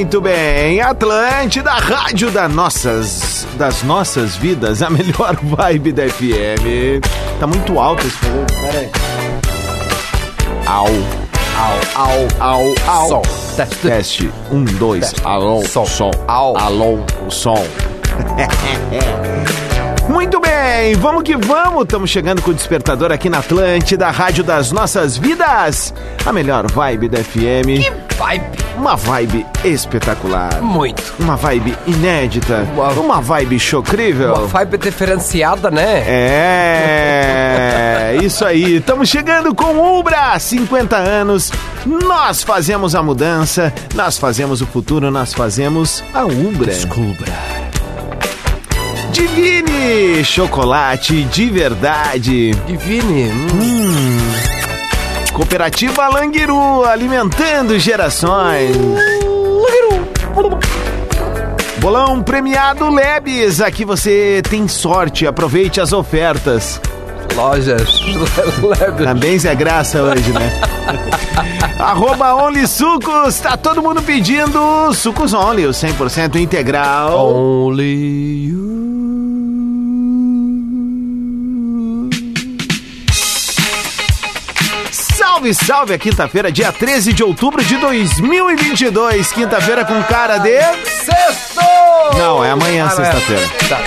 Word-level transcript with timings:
Muito 0.00 0.22
bem, 0.22 0.80
Atlântida, 0.80 1.72
rádio 1.72 2.30
das 2.30 2.50
nossas, 2.50 3.46
das 3.58 3.82
nossas 3.82 4.34
vidas, 4.34 4.80
a 4.80 4.88
melhor 4.88 5.36
vibe 5.44 5.92
da 5.92 6.08
FM. 6.08 7.02
Tá 7.38 7.46
muito 7.46 7.78
alto 7.78 8.06
esse 8.06 8.16
programa, 8.16 8.46
pera 8.62 8.78
aí. 8.78 8.90
Au, 10.64 10.86
au, 11.58 11.78
au, 12.40 12.40
au, 12.40 12.74
au. 12.88 13.08
Som. 13.08 13.20
Teste. 13.56 13.76
Teste, 13.76 14.32
um, 14.50 14.64
dois, 14.64 15.14
alô, 15.22 15.62
Som. 15.66 15.84
som, 15.84 16.10
Au. 16.26 16.56
alô, 16.56 17.00
som. 17.28 17.56
Muito 20.10 20.40
bem, 20.40 20.94
vamos 20.96 21.22
que 21.22 21.36
vamos. 21.36 21.82
Estamos 21.84 22.10
chegando 22.10 22.42
com 22.42 22.50
o 22.50 22.54
despertador 22.54 23.12
aqui 23.12 23.30
na 23.30 23.38
Atlântida, 23.38 24.08
a 24.08 24.10
rádio 24.10 24.42
das 24.42 24.72
nossas 24.72 25.16
vidas. 25.16 25.94
A 26.26 26.32
melhor 26.32 26.66
vibe 26.70 27.08
da 27.08 27.18
FM. 27.22 27.86
Vibe. 28.18 28.44
Uma 28.76 28.96
vibe 28.96 29.46
espetacular. 29.64 30.60
Muito. 30.60 31.14
Uma 31.18 31.36
vibe 31.36 31.76
inédita. 31.86 32.66
Uma- 32.74 32.90
Uma 32.90 33.20
vibe 33.20 33.58
chocrível. 33.60 34.34
Uma 34.34 34.46
vibe 34.48 34.78
diferenciada, 34.78 35.70
né? 35.70 36.02
É, 36.08 37.38
isso 38.24 38.44
aí. 38.44 38.76
Estamos 38.78 39.08
chegando 39.08 39.54
com 39.54 39.98
Ubra, 39.98 40.36
50 40.38 40.96
anos. 40.96 41.52
Nós 41.86 42.42
fazemos 42.42 42.94
a 42.96 43.02
mudança, 43.02 43.72
nós 43.94 44.18
fazemos 44.18 44.60
o 44.60 44.66
futuro, 44.66 45.08
nós 45.10 45.32
fazemos 45.32 46.02
a 46.12 46.24
Ubra. 46.24 46.66
Descubra. 46.66 47.32
Divine, 49.12 49.69
chocolate 50.24 51.24
de 51.24 51.50
verdade. 51.50 52.50
Divine. 52.66 53.30
hum. 53.30 54.18
Cooperativa 55.32 56.08
Languiru, 56.08 56.84
alimentando 56.84 57.78
gerações. 57.78 58.76
Bolão 61.78 62.22
premiado 62.22 62.90
Lebes, 62.90 63.60
aqui 63.60 63.84
você 63.86 64.42
tem 64.48 64.68
sorte, 64.68 65.26
aproveite 65.26 65.80
as 65.80 65.92
ofertas. 65.94 66.80
Lojas. 67.34 68.00
Leve. 68.62 69.04
Também 69.04 69.38
Zé 69.38 69.54
Graça 69.54 70.02
hoje, 70.02 70.30
né? 70.32 70.60
Arroba 71.78 72.34
Only 72.34 72.66
Sucos, 72.66 73.38
tá 73.40 73.56
todo 73.56 73.82
mundo 73.82 74.02
pedindo 74.02 74.92
Sucos 74.92 75.32
Only, 75.32 75.66
o 75.66 75.70
100% 75.70 76.36
integral. 76.36 77.32
Only 77.32 78.44
you. 78.48 78.79
Salve, 85.40 85.54
salve, 85.54 85.94
a 85.94 85.98
quinta-feira, 85.98 86.52
dia 86.52 86.70
13 86.70 87.14
de 87.14 87.24
outubro 87.24 87.64
de 87.64 87.74
2022. 87.78 89.32
Quinta-feira 89.32 89.86
com 89.86 90.02
cara 90.02 90.36
de... 90.36 90.60
Sexto! 90.84 91.60
Não, 92.18 92.44
é 92.44 92.50
amanhã, 92.50 92.86
Ah, 92.90 92.94
não 92.94 93.02
é. 93.02 93.10
sexta-feira. 93.10 93.48
Tá. 93.66 93.78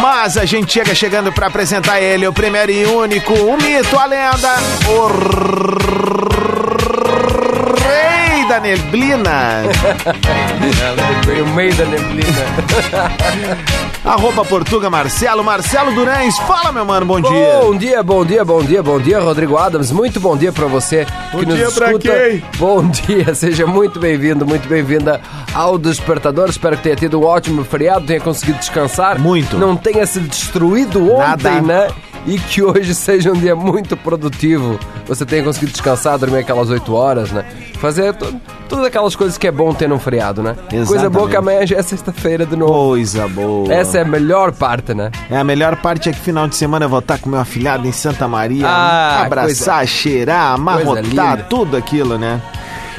Mas 0.00 0.38
a 0.38 0.46
gente 0.46 0.72
chega 0.72 0.94
chegando 0.94 1.30
pra 1.30 1.48
apresentar 1.48 2.00
ele, 2.00 2.26
o 2.26 2.32
primeiro 2.32 2.72
e 2.72 2.86
único, 2.86 3.34
o 3.34 3.58
mito, 3.58 3.98
a 3.98 4.06
lenda, 4.06 4.54
o 4.88 6.03
rei 8.44 8.48
da 8.48 8.60
neblina. 8.60 9.62
Veio 11.26 11.44
o 11.44 11.48
meio 11.54 11.74
da 11.74 11.84
neblina. 11.86 12.44
Arroba 14.04 14.44
Portuga 14.44 14.90
Marcelo, 14.90 15.42
Marcelo 15.42 15.92
Durães. 15.94 16.38
Fala, 16.40 16.70
meu 16.72 16.84
mano, 16.84 17.06
bom 17.06 17.20
dia. 17.20 17.58
Bom 17.62 17.76
dia, 17.76 18.02
bom 18.02 18.24
dia, 18.24 18.44
bom 18.44 18.62
dia, 18.62 18.82
bom 18.82 19.00
dia, 19.00 19.20
Rodrigo 19.20 19.56
Adams. 19.56 19.90
Muito 19.90 20.20
bom 20.20 20.36
dia 20.36 20.52
pra 20.52 20.66
você 20.66 21.06
que 21.30 21.46
nos 21.46 21.56
dia 21.56 21.70
pra 21.70 21.86
escuta. 21.86 22.08
quem? 22.08 22.42
Bom 22.58 22.86
dia, 22.88 23.34
seja 23.34 23.66
muito 23.66 23.98
bem-vindo, 23.98 24.46
muito 24.46 24.68
bem-vinda 24.68 25.20
ao 25.54 25.78
Despertador. 25.78 26.48
Espero 26.48 26.76
que 26.76 26.82
tenha 26.82 26.96
tido 26.96 27.20
um 27.20 27.24
ótimo 27.24 27.64
feriado, 27.64 28.06
tenha 28.06 28.20
conseguido 28.20 28.58
descansar. 28.58 29.18
Muito. 29.18 29.56
Não 29.58 29.76
tenha 29.76 30.04
se 30.06 30.20
destruído 30.20 31.12
ontem, 31.12 31.60
Nada. 31.60 31.62
né? 31.62 31.88
E 32.26 32.38
que 32.38 32.62
hoje 32.62 32.94
seja 32.96 33.30
um 33.30 33.34
dia 33.34 33.54
muito 33.54 33.96
produtivo. 33.96 34.78
Você 35.06 35.24
tenha 35.26 35.42
conseguido 35.44 35.72
descansar, 35.72 36.18
dormir 36.18 36.38
aquelas 36.38 36.70
8 36.70 36.94
horas, 36.94 37.30
né? 37.30 37.44
Fazer 37.78 38.14
to- 38.14 38.34
todas 38.68 38.86
aquelas 38.86 39.14
coisas 39.14 39.36
que 39.36 39.46
é 39.46 39.50
bom 39.52 39.74
ter 39.74 39.86
num 39.88 39.98
feriado, 39.98 40.42
né? 40.42 40.56
Coisa 40.70 41.10
boa 41.10 41.28
que 41.28 41.34
Exatamente. 41.34 41.36
amanhã 41.36 41.66
já 41.66 41.76
é 41.76 41.82
sexta-feira 41.82 42.46
de 42.46 42.56
novo. 42.56 42.72
Coisa 42.72 43.28
boa. 43.28 43.72
Essa 43.72 43.98
é 43.98 44.02
a 44.02 44.04
melhor 44.06 44.52
parte, 44.52 44.94
né? 44.94 45.10
É 45.30 45.36
a 45.36 45.44
melhor 45.44 45.76
parte 45.76 46.08
é 46.08 46.12
que 46.12 46.18
final 46.18 46.48
de 46.48 46.56
semana 46.56 46.86
eu 46.86 46.88
vou 46.88 47.00
estar 47.00 47.18
com 47.18 47.28
meu 47.28 47.38
afilhado 47.40 47.86
em 47.86 47.92
Santa 47.92 48.26
Maria. 48.26 48.66
Ah, 48.66 49.22
abraçar, 49.26 49.86
cheirar, 49.86 50.52
amarrotar, 50.54 51.46
tudo 51.50 51.76
aquilo, 51.76 52.16
né? 52.16 52.40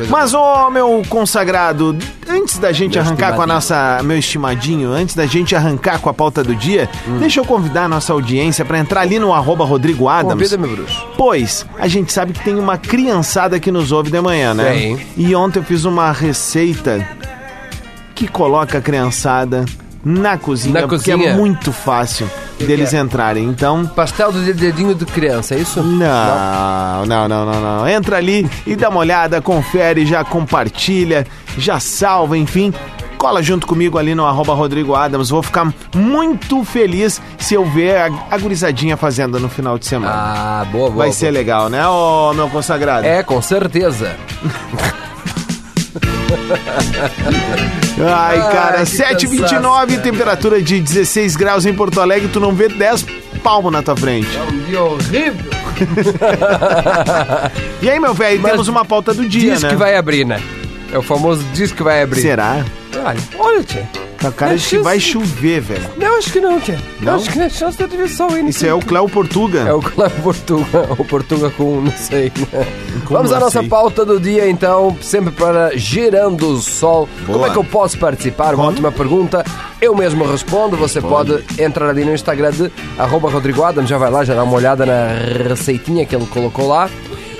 Mas, 0.09 0.33
ô, 0.33 0.69
meu 0.69 1.01
consagrado, 1.09 1.95
antes 2.27 2.57
da 2.57 2.71
gente 2.71 2.93
Meu 2.97 3.01
arrancar 3.01 3.33
com 3.35 3.41
a 3.41 3.47
nossa. 3.47 4.01
Meu 4.03 4.17
estimadinho, 4.17 4.91
antes 4.91 5.15
da 5.15 5.25
gente 5.25 5.55
arrancar 5.55 5.99
com 5.99 6.09
a 6.09 6.13
pauta 6.13 6.43
do 6.43 6.55
dia, 6.55 6.89
Hum. 7.07 7.17
deixa 7.19 7.39
eu 7.39 7.45
convidar 7.45 7.85
a 7.85 7.87
nossa 7.87 8.13
audiência 8.13 8.65
para 8.65 8.77
entrar 8.79 9.01
ali 9.01 9.19
no 9.19 9.33
arroba 9.33 9.63
Rodrigo 9.63 10.07
Adams. 10.07 10.33
Convida-me, 10.49 10.67
bruxo. 10.75 11.05
Pois, 11.17 11.65
a 11.79 11.87
gente 11.87 12.11
sabe 12.11 12.33
que 12.33 12.43
tem 12.43 12.55
uma 12.55 12.77
criançada 12.77 13.59
que 13.59 13.71
nos 13.71 13.91
ouve 13.91 14.11
de 14.11 14.19
manhã, 14.21 14.53
né? 14.53 14.71
Tem. 14.71 15.07
E 15.17 15.35
ontem 15.35 15.59
eu 15.59 15.63
fiz 15.63 15.85
uma 15.85 16.11
receita 16.11 17.07
que 18.13 18.27
coloca 18.27 18.77
a 18.77 18.81
criançada 18.81 19.65
na 20.03 20.37
cozinha, 20.37 20.81
Na 20.81 20.87
porque 20.87 21.11
é 21.11 21.35
muito 21.35 21.71
fácil 21.71 22.29
deles 22.59 22.93
é? 22.93 22.99
entrarem. 22.99 23.43
Então, 23.45 23.85
Pastel 23.85 24.31
do 24.31 24.41
dedinho 24.53 24.95
de 24.95 25.05
criança, 25.05 25.55
é 25.55 25.59
isso? 25.59 25.81
não, 25.81 27.05
não, 27.05 27.27
não, 27.27 27.45
não, 27.45 27.61
não. 27.61 27.87
Entra 27.87 28.17
ali 28.17 28.49
e 28.65 28.75
dá 28.75 28.89
uma 28.89 28.99
olhada, 28.99 29.41
confere, 29.41 30.05
já 30.05 30.23
compartilha, 30.23 31.25
já 31.57 31.79
salva, 31.79 32.37
enfim. 32.37 32.73
Cola 33.17 33.41
junto 33.41 33.65
comigo 33.65 33.97
ali 33.97 34.13
no 34.13 34.25
arroba 34.25 34.53
Rodrigo 34.53 34.93
Adams. 34.93 35.29
Vou 35.29 35.41
ficar 35.41 35.73
muito 35.95 36.63
feliz 36.63 37.21
se 37.37 37.55
eu 37.55 37.65
ver 37.65 37.97
a, 37.97 38.05
a 38.29 38.37
gurizadinha 38.37 38.95
fazendo 38.97 39.39
no 39.39 39.49
final 39.49 39.79
de 39.79 39.85
semana. 39.85 40.13
Ah, 40.13 40.65
boa, 40.65 40.89
boa. 40.89 40.97
Vai 40.97 41.07
boa. 41.07 41.13
ser 41.13 41.31
legal, 41.31 41.69
né, 41.69 41.87
ô 41.87 42.33
meu 42.33 42.49
consagrado? 42.49 43.05
É, 43.05 43.23
com 43.23 43.41
certeza. 43.41 44.15
Ai, 47.97 48.37
cara, 48.51 48.79
Ai, 48.79 48.85
que 48.85 49.27
7,29, 49.27 49.39
cansaço, 49.39 50.01
temperatura 50.01 50.61
de 50.61 50.79
16 50.79 51.35
graus 51.35 51.65
em 51.65 51.73
Porto 51.73 52.01
Alegre, 52.01 52.27
tu 52.27 52.39
não 52.39 52.53
vê 52.53 52.67
10 52.67 53.05
palmos 53.43 53.71
na 53.71 53.81
tua 53.81 53.95
frente. 53.95 54.27
É 54.35 54.41
um 54.41 54.57
dia 54.63 54.83
horrível. 54.83 55.51
E 57.81 57.89
aí, 57.89 57.99
meu 57.99 58.13
velho, 58.13 58.41
Mas 58.41 58.51
temos 58.51 58.67
uma 58.67 58.85
pauta 58.85 59.13
do 59.13 59.27
dia, 59.27 59.53
diz 59.53 59.63
né? 59.63 59.69
que 59.69 59.75
vai 59.75 59.95
abrir, 59.95 60.25
né? 60.25 60.41
É 60.91 60.97
o 60.97 61.01
famoso 61.01 61.43
diz 61.53 61.71
que 61.71 61.83
vai 61.83 62.01
abrir. 62.01 62.21
Será? 62.21 62.63
Olha, 63.03 63.19
olha, 63.37 63.63
tia. 63.63 63.87
Tá 64.25 64.31
cara 64.31 64.55
de 64.55 64.57
Acho 64.57 64.69
que 64.69 64.77
vai 64.79 64.99
chover, 64.99 65.61
velho. 65.61 65.89
Não, 65.97 66.17
acho 66.17 66.31
que 66.31 66.39
não, 66.39 66.59
tia. 66.59 66.79
Não? 67.01 67.15
Acho 67.15 67.29
que 67.31 67.37
não 67.37 67.45
é 67.45 67.49
chance 67.49 67.77
de 67.77 67.87
ter 67.87 68.09
sol 68.09 68.31
ainda. 68.31 68.49
Isso 68.49 68.65
é 68.65 68.73
o 68.73 68.79
Cléo 68.79 69.07
Portuga. 69.07 69.59
É 69.59 69.73
o 69.73 69.79
Cláudio 69.79 70.21
Portuga, 70.23 70.87
o 70.97 71.05
Portuga 71.05 71.49
com 71.51 71.81
não 71.81 71.91
sei, 71.91 72.31
né? 72.51 72.65
Vamos 73.09 73.31
à 73.31 73.39
nossa 73.39 73.59
sei. 73.59 73.69
pauta 73.69 74.03
do 74.03 74.19
dia, 74.19 74.49
então, 74.49 74.97
sempre 75.01 75.31
para 75.31 75.77
Girando 75.77 76.47
o 76.49 76.61
Sol. 76.61 77.07
Boa. 77.25 77.37
Como 77.37 77.45
é 77.45 77.49
que 77.51 77.57
eu 77.57 77.63
posso 77.63 77.97
participar? 77.99 78.55
Uma 78.55 78.63
Como? 78.63 78.69
ótima 78.69 78.91
pergunta. 78.91 79.45
Eu 79.79 79.95
mesmo 79.95 80.25
respondo. 80.25 80.75
Você 80.77 80.99
pode 81.01 81.43
entrar 81.59 81.89
ali 81.89 82.03
no 82.03 82.13
Instagram 82.13 82.51
de 82.51 82.71
arroba 82.97 83.29
Rodrigo 83.29 83.63
Adam, 83.63 83.85
já 83.85 83.97
vai 83.97 84.09
lá, 84.09 84.23
já 84.23 84.33
dá 84.33 84.43
uma 84.43 84.55
olhada 84.55 84.85
na 84.85 85.09
receitinha 85.47 86.05
que 86.05 86.15
ele 86.15 86.25
colocou 86.25 86.67
lá. 86.67 86.89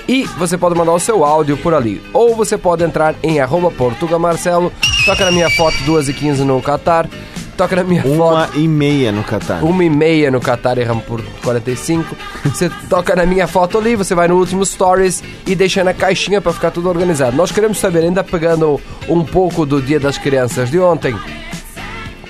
E 0.08 0.24
você 0.38 0.56
pode 0.56 0.76
mandar 0.76 0.92
o 0.92 1.00
seu 1.00 1.24
áudio 1.24 1.56
por 1.56 1.74
ali. 1.74 2.00
Ou 2.12 2.34
você 2.36 2.56
pode 2.56 2.84
entrar 2.84 3.14
em 3.22 3.40
arroba 3.40 3.70
Portuga 3.70 4.18
Marcelo, 4.18 4.72
toca 5.04 5.24
na 5.24 5.32
minha 5.32 5.50
foto 5.50 5.76
2 5.84 6.08
e 6.10 6.12
15 6.12 6.44
no 6.44 6.62
Qatar, 6.62 7.08
toca 7.56 7.74
na 7.74 7.82
minha 7.82 8.04
Uma 8.04 8.46
foto 8.46 8.58
e 8.58 8.68
meia 8.68 9.10
no 9.10 9.24
Catar. 9.24 9.64
uma 9.64 9.82
e 9.82 9.90
meia 9.90 10.30
no 10.30 10.40
Qatar, 10.40 10.78
erramos 10.78 11.04
por 11.04 11.20
45. 11.42 12.16
Você 12.44 12.70
toca 12.88 13.16
na 13.16 13.26
minha 13.26 13.48
foto 13.48 13.78
ali, 13.78 13.96
você 13.96 14.14
vai 14.14 14.28
no 14.28 14.36
último 14.36 14.64
Stories 14.64 15.24
e 15.44 15.54
deixa 15.56 15.82
na 15.82 15.92
caixinha 15.92 16.40
para 16.40 16.52
ficar 16.52 16.70
tudo 16.70 16.88
organizado. 16.88 17.36
Nós 17.36 17.50
queremos 17.50 17.78
saber, 17.78 18.04
ainda 18.04 18.22
pegando 18.22 18.80
um 19.08 19.24
pouco 19.24 19.66
do 19.66 19.82
Dia 19.82 19.98
das 19.98 20.18
Crianças 20.18 20.70
de 20.70 20.78
ontem, 20.78 21.16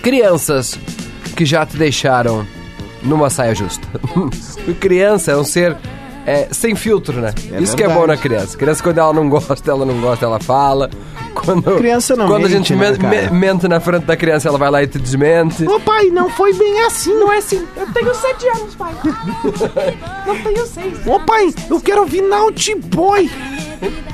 crianças 0.02 0.79
que 1.37 1.44
já 1.44 1.67
te 1.67 1.76
deixaram 1.76 2.46
numa 3.02 3.29
saia 3.29 3.55
justa. 3.55 3.87
Criança 4.81 5.32
é 5.32 5.37
um 5.37 5.44
ser 5.44 5.76
é, 6.26 6.49
sem 6.50 6.75
filtro, 6.75 7.20
né? 7.20 7.32
É 7.52 7.61
Isso 7.62 7.76
que 7.76 7.82
é 7.82 7.87
verdade. 7.87 8.06
bom 8.06 8.06
na 8.12 8.17
criança. 8.17 8.56
Criança, 8.58 8.82
quando 8.82 8.99
ela 8.99 9.12
não 9.12 9.28
gosta, 9.28 9.70
ela 9.70 9.87
não 9.87 10.00
gosta, 10.00 10.25
ela 10.25 10.40
fala. 10.40 10.90
Quando, 11.34 11.76
Criança 11.76 12.17
não 12.17 12.26
Quando 12.26 12.46
a 12.46 12.49
mente, 12.49 12.69
gente 12.69 12.75
né, 12.75 13.31
me- 13.31 13.38
mente 13.38 13.69
na 13.69 13.78
frente 13.78 14.05
da 14.06 14.17
criança, 14.17 14.49
ela 14.49 14.56
vai 14.58 14.70
lá 14.70 14.82
e 14.82 14.87
te 14.87 14.99
desmente. 14.99 15.67
Ô 15.69 15.78
pai, 15.78 16.06
não 16.06 16.28
foi 16.31 16.52
bem 16.55 16.81
assim. 16.87 17.12
Não 17.14 17.31
é 17.32 17.38
assim. 17.38 17.62
Eu 17.76 17.87
tenho 17.93 18.14
sete 18.14 18.49
anos, 18.49 18.75
pai. 18.75 18.93
Não 20.26 20.37
tenho 20.43 20.67
seis. 20.67 21.06
Ô 21.06 21.20
pai, 21.20 21.55
eu 21.70 21.81
quero 21.81 22.00
ouvir 22.00 22.23
Naughty 22.23 22.75
Boy. 22.76 23.31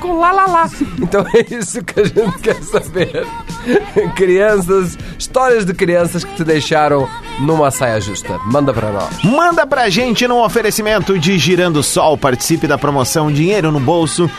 Com 0.01 0.19
lá, 0.19 0.31
lá, 0.33 0.45
lá. 0.45 0.69
Então 1.01 1.25
é 1.33 1.45
isso 1.55 1.81
que 1.83 1.99
a 2.01 2.03
gente 2.03 2.39
quer 2.39 2.61
saber. 2.61 3.25
Crianças, 4.15 4.97
histórias 5.17 5.65
de 5.65 5.73
crianças 5.73 6.23
que 6.23 6.35
te 6.35 6.43
deixaram 6.43 7.07
numa 7.39 7.71
saia 7.71 7.99
justa. 7.99 8.39
Manda 8.45 8.73
para 8.73 8.91
nós. 8.91 9.23
Manda 9.23 9.65
pra 9.65 9.89
gente 9.89 10.27
num 10.27 10.41
oferecimento 10.41 11.17
de 11.17 11.37
Girando 11.37 11.81
Sol. 11.83 12.17
Participe 12.17 12.67
da 12.67 12.77
promoção 12.77 13.31
Dinheiro 13.31 13.71
no 13.71 13.79
Bolso, 13.79 14.29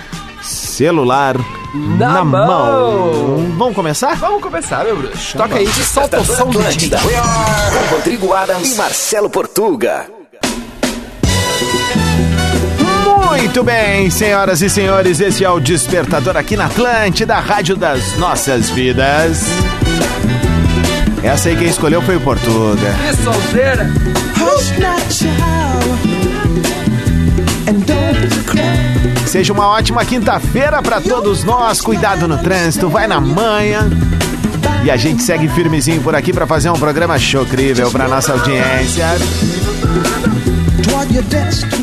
celular 0.43 1.37
Na 1.75 2.09
na, 2.13 2.25
mão. 2.25 2.47
mão. 2.47 3.53
Vamos 3.57 3.75
começar? 3.75 4.15
Vamos 4.17 4.43
começar, 4.43 4.85
meu 4.85 4.97
bruxo. 4.97 5.37
Toca 5.37 5.57
aí, 5.57 5.67
solta 5.67 6.21
o 6.21 6.25
som 6.25 6.51
do 6.51 6.59
Rodrigo 7.91 8.33
Adams 8.33 8.73
e 8.73 8.77
Marcelo 8.77 9.31
Portuga. 9.31 10.07
Muito 13.37 13.65
bem, 13.65 14.09
senhoras 14.11 14.63
e 14.63 14.71
senhores, 14.71 15.19
esse 15.19 15.45
é 15.45 15.51
o 15.51 15.59
Despertador 15.59 16.37
aqui 16.37 16.57
na 16.57 16.67
Atlântida, 16.67 17.35
Rádio 17.41 17.75
das 17.77 18.17
Nossas 18.17 18.71
Vidas. 18.71 19.43
Essa 21.21 21.49
aí 21.49 21.57
quem 21.57 21.67
escolheu 21.67 22.01
foi 22.01 22.15
o 22.15 22.21
Portuga. 22.21 22.95
Que 23.03 23.23
solteira. 23.23 23.91
Seja 29.27 29.53
uma 29.53 29.67
ótima 29.67 30.05
quinta-feira 30.05 30.81
pra 30.81 31.01
todos 31.01 31.43
nós. 31.43 31.81
Cuidado 31.81 32.29
no 32.29 32.39
trânsito, 32.39 32.89
vai 32.89 33.09
na 33.09 33.21
manha. 33.21 33.91
E 34.85 34.91
a 34.93 34.97
gente 34.97 35.25
segue 35.25 35.49
firmezinho 35.49 36.01
por 36.03 36.15
aqui 36.15 36.33
pra 36.33 36.47
fazer 36.47 36.71
um 36.71 36.79
programa 36.79 37.19
chocrível 37.19 37.91
pra 37.91 38.07
nossa 38.07 38.31
audiência. 38.33 39.07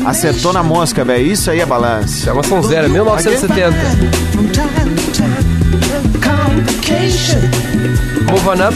Acertou 0.06 0.52
na 0.52 0.62
mosca, 0.62 1.04
velho. 1.04 1.26
Isso 1.26 1.50
aí 1.50 1.60
é 1.60 1.66
balanço. 1.66 2.28
É 2.28 2.32
uma 2.32 2.42
sonzeira, 2.42 2.88
1970. 2.88 3.76
Move 8.30 8.48
on 8.48 8.68
up. 8.68 8.74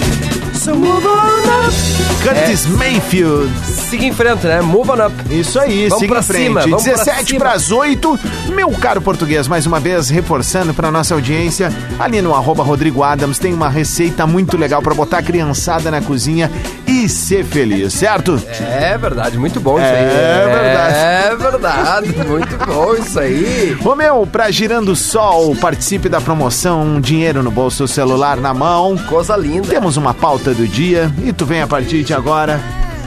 Curtis 2.22 2.66
Mayfield. 2.66 3.50
Siga 3.88 4.04
em 4.04 4.12
frente, 4.12 4.44
né? 4.46 4.60
Move 4.60 4.90
on 4.90 5.06
up. 5.06 5.14
Isso 5.30 5.60
aí, 5.60 5.88
Vamos 5.88 6.00
siga 6.02 6.18
em 6.18 6.22
frente. 6.22 6.42
cima, 6.44 6.60
vamos 6.62 6.82
pra 6.82 6.92
17 6.94 7.26
cima. 7.26 7.38
para 7.38 7.52
as 7.52 7.70
8. 7.70 8.18
Meu 8.52 8.70
caro 8.72 9.00
português, 9.00 9.46
mais 9.46 9.64
uma 9.64 9.78
vez 9.78 10.10
reforçando 10.10 10.74
para 10.74 10.90
nossa 10.90 11.14
audiência, 11.14 11.72
ali 11.98 12.20
no 12.20 12.34
arroba 12.34 12.64
Rodrigo 12.64 13.04
Adams 13.04 13.38
tem 13.38 13.54
uma 13.54 13.68
receita 13.68 14.26
muito 14.26 14.56
legal 14.56 14.82
para 14.82 14.92
botar 14.92 15.18
a 15.18 15.22
criançada 15.22 15.88
na 15.88 16.00
cozinha 16.00 16.50
e 16.84 17.08
ser 17.08 17.44
feliz, 17.44 17.92
certo? 17.94 18.42
É 18.60 18.98
verdade, 18.98 19.38
muito 19.38 19.60
bom 19.60 19.76
isso 19.78 19.86
aí. 19.86 19.94
É 19.94 20.46
verdade. 20.52 20.96
É 20.96 21.36
verdade, 21.36 22.28
muito 22.28 22.66
bom 22.66 22.94
isso 22.94 23.20
aí. 23.20 23.76
Ô 23.84 23.94
meu, 23.94 24.26
pra 24.26 24.50
Girando 24.50 24.96
Sol, 24.96 25.54
participe 25.54 26.08
da 26.08 26.20
promoção 26.20 27.00
Dinheiro 27.00 27.40
no 27.40 27.52
Bolso, 27.52 27.86
celular 27.86 28.36
na 28.38 28.52
mão. 28.52 28.96
Coisa 29.08 29.36
linda. 29.36 29.68
Temos 29.68 29.96
uma 29.96 30.12
pauta 30.12 30.52
do 30.52 30.66
dia 30.66 31.08
e 31.24 31.32
tu 31.32 31.46
vem 31.46 31.62
a 31.62 31.66
partir 31.68 32.02
de 32.02 32.12
agora 32.12 32.60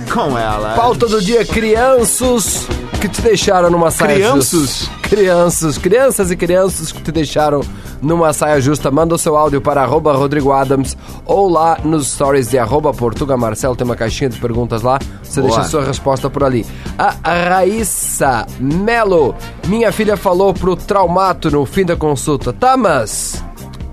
com 0.10 0.38
ela. 0.38 0.74
Pauta 0.76 1.08
do 1.08 1.22
dia, 1.22 1.46
crianças 1.46 2.68
que 3.00 3.08
te 3.08 3.22
deixaram 3.22 3.70
numa 3.70 3.92
saia 3.92 4.16
Crianças? 4.16 4.52
justa. 4.52 4.90
Crianças, 5.04 5.78
crianças 5.78 6.32
e 6.32 6.36
crianças 6.36 6.92
que 6.92 7.02
te 7.02 7.12
deixaram 7.12 7.62
numa 8.02 8.34
saia 8.34 8.60
justa. 8.60 8.92
Manda 8.92 9.16
o 9.16 9.18
seu 9.18 9.38
áudio 9.38 9.62
para 9.62 9.82
arroba 9.82 10.14
Rodrigo 10.14 10.52
Adams 10.52 10.98
ou 11.26 11.50
lá 11.50 11.78
nos 11.84 12.12
stories 12.12 12.50
de 12.50 12.58
arroba 12.58 12.94
Portuga 12.94 13.38
Marcelo. 13.38 13.76
Tem 13.76 13.86
uma 13.86 13.96
caixinha 13.96 14.30
de 14.30 14.38
perguntas 14.38 14.82
lá. 14.82 15.00
Você 15.24 15.42
Boa. 15.42 15.54
deixa 15.54 15.66
a 15.66 15.70
sua 15.70 15.84
resposta 15.84 16.30
por 16.30 16.44
ali. 16.44 16.66
A 16.98 17.14
Raíssa 17.24 18.46
Melo. 18.60 19.34
Minha 19.68 19.92
filha 19.92 20.18
falou 20.18 20.54
pro 20.54 20.76
traumato 20.76 21.50
no 21.50 21.66
fim 21.66 21.86
da 21.86 21.96
consulta. 21.96 22.52
Tá, 22.52 22.76
mas... 22.76 23.44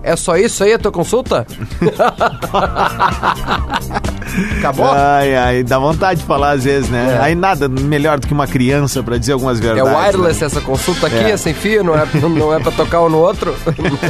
É 0.02 0.14
só 0.14 0.36
isso 0.36 0.62
aí 0.62 0.72
a 0.72 0.78
tua 0.78 0.92
consulta? 0.92 1.44
Acabou? 4.58 4.90
Ai, 4.92 5.34
ai, 5.36 5.62
dá 5.62 5.78
vontade 5.78 6.20
de 6.20 6.26
falar 6.26 6.50
às 6.52 6.64
vezes, 6.64 6.88
né? 6.90 7.18
É. 7.18 7.24
Aí 7.24 7.34
nada 7.34 7.68
melhor 7.68 8.18
do 8.18 8.26
que 8.26 8.32
uma 8.34 8.46
criança 8.46 9.02
pra 9.02 9.16
dizer 9.18 9.32
algumas 9.32 9.58
É 9.58 9.62
verdades. 9.62 9.92
wireless 10.14 10.40
né? 10.40 10.46
essa 10.46 10.60
consulta 10.60 11.06
aqui, 11.06 11.16
É. 11.16 11.30
é 11.30 11.36
sem 11.36 11.54
fio, 11.54 11.82
não 11.82 11.94
é, 11.94 12.06
não 12.14 12.54
é 12.54 12.60
pra 12.60 12.72
tocar 12.72 13.02
um 13.02 13.08
no 13.08 13.18
outro? 13.18 13.54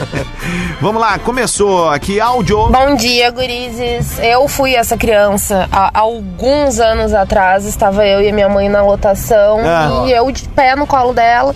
Vamos 0.81 1.00
lá, 1.00 1.19
começou 1.19 1.88
aqui 1.88 2.20
áudio. 2.20 2.69
Bom 2.69 2.94
dia, 2.96 3.31
gurizes. 3.31 4.19
Eu 4.19 4.46
fui 4.49 4.75
essa 4.75 4.96
criança 4.96 5.69
há 5.73 5.90
alguns 5.99 6.78
anos 6.78 7.14
atrás. 7.14 7.64
Estava 7.64 8.06
eu 8.06 8.20
e 8.20 8.28
a 8.28 8.32
minha 8.32 8.49
mãe 8.49 8.69
na 8.69 8.82
lotação 8.82 9.58
Ah. 9.64 10.05
e 10.06 10.12
eu 10.12 10.31
de 10.31 10.49
pé 10.49 10.76
no 10.76 10.87
colo 10.87 11.12
dela. 11.12 11.55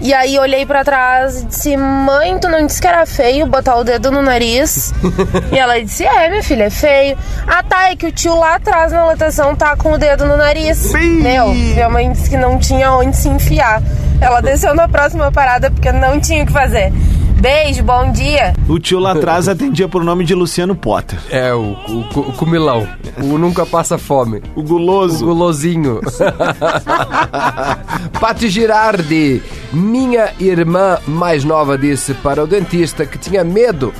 E 0.00 0.12
aí 0.12 0.38
olhei 0.38 0.66
pra 0.66 0.84
trás 0.84 1.40
e 1.40 1.46
disse: 1.46 1.76
Mãe, 1.76 2.38
tu 2.38 2.48
não 2.48 2.66
disse 2.66 2.80
que 2.80 2.86
era 2.86 3.06
feio 3.06 3.46
botar 3.46 3.76
o 3.76 3.84
dedo 3.84 4.10
no 4.10 4.22
nariz? 4.22 4.92
e 5.50 5.58
ela 5.58 5.82
disse: 5.82 6.04
É, 6.04 6.28
minha 6.28 6.42
filha, 6.42 6.64
é 6.64 6.70
feio. 6.70 7.16
Ah, 7.46 7.62
tá, 7.62 7.90
é 7.90 7.96
que 7.96 8.06
o 8.06 8.12
tio 8.12 8.36
lá 8.36 8.56
atrás 8.56 8.92
na 8.92 9.06
lotação 9.06 9.56
tá 9.56 9.76
com 9.76 9.92
o 9.92 9.98
dedo 9.98 10.26
no 10.26 10.36
nariz. 10.36 10.76
Sim. 10.76 11.22
Meu, 11.22 11.48
minha 11.48 11.88
mãe 11.88 12.12
disse 12.12 12.28
que 12.30 12.36
não 12.36 12.58
tinha 12.58 12.92
onde 12.92 13.16
se 13.16 13.28
enfiar. 13.28 13.82
Ela 14.20 14.40
desceu 14.40 14.74
na 14.74 14.88
próxima 14.88 15.30
parada 15.30 15.70
porque 15.70 15.92
não 15.92 16.20
tinha 16.20 16.42
o 16.42 16.46
que 16.46 16.52
fazer. 16.52 16.92
Beijo, 17.40 17.82
bom 17.82 18.10
dia. 18.12 18.54
O 18.68 18.78
tio 18.78 18.98
lá 18.98 19.12
atrás 19.12 19.48
atendia 19.48 19.88
por 19.88 20.02
nome 20.02 20.24
de 20.24 20.34
Luciano 20.34 20.74
Potter. 20.74 21.18
É, 21.30 21.52
o, 21.52 21.76
o, 21.88 22.00
o 22.20 22.32
comilão. 22.32 22.88
O 23.22 23.36
nunca 23.38 23.66
passa 23.66 23.98
fome. 23.98 24.42
O 24.54 24.60
O 24.60 24.62
guloso. 24.62 25.24
gulosinho. 25.24 26.00
Pati 28.20 28.48
Girardi. 28.48 29.42
Minha 29.72 30.32
irmã 30.40 30.98
mais 31.06 31.44
nova 31.44 31.76
disse 31.76 32.14
para 32.14 32.42
o 32.42 32.46
dentista 32.46 33.04
que 33.04 33.18
tinha 33.18 33.44
medo 33.44 33.92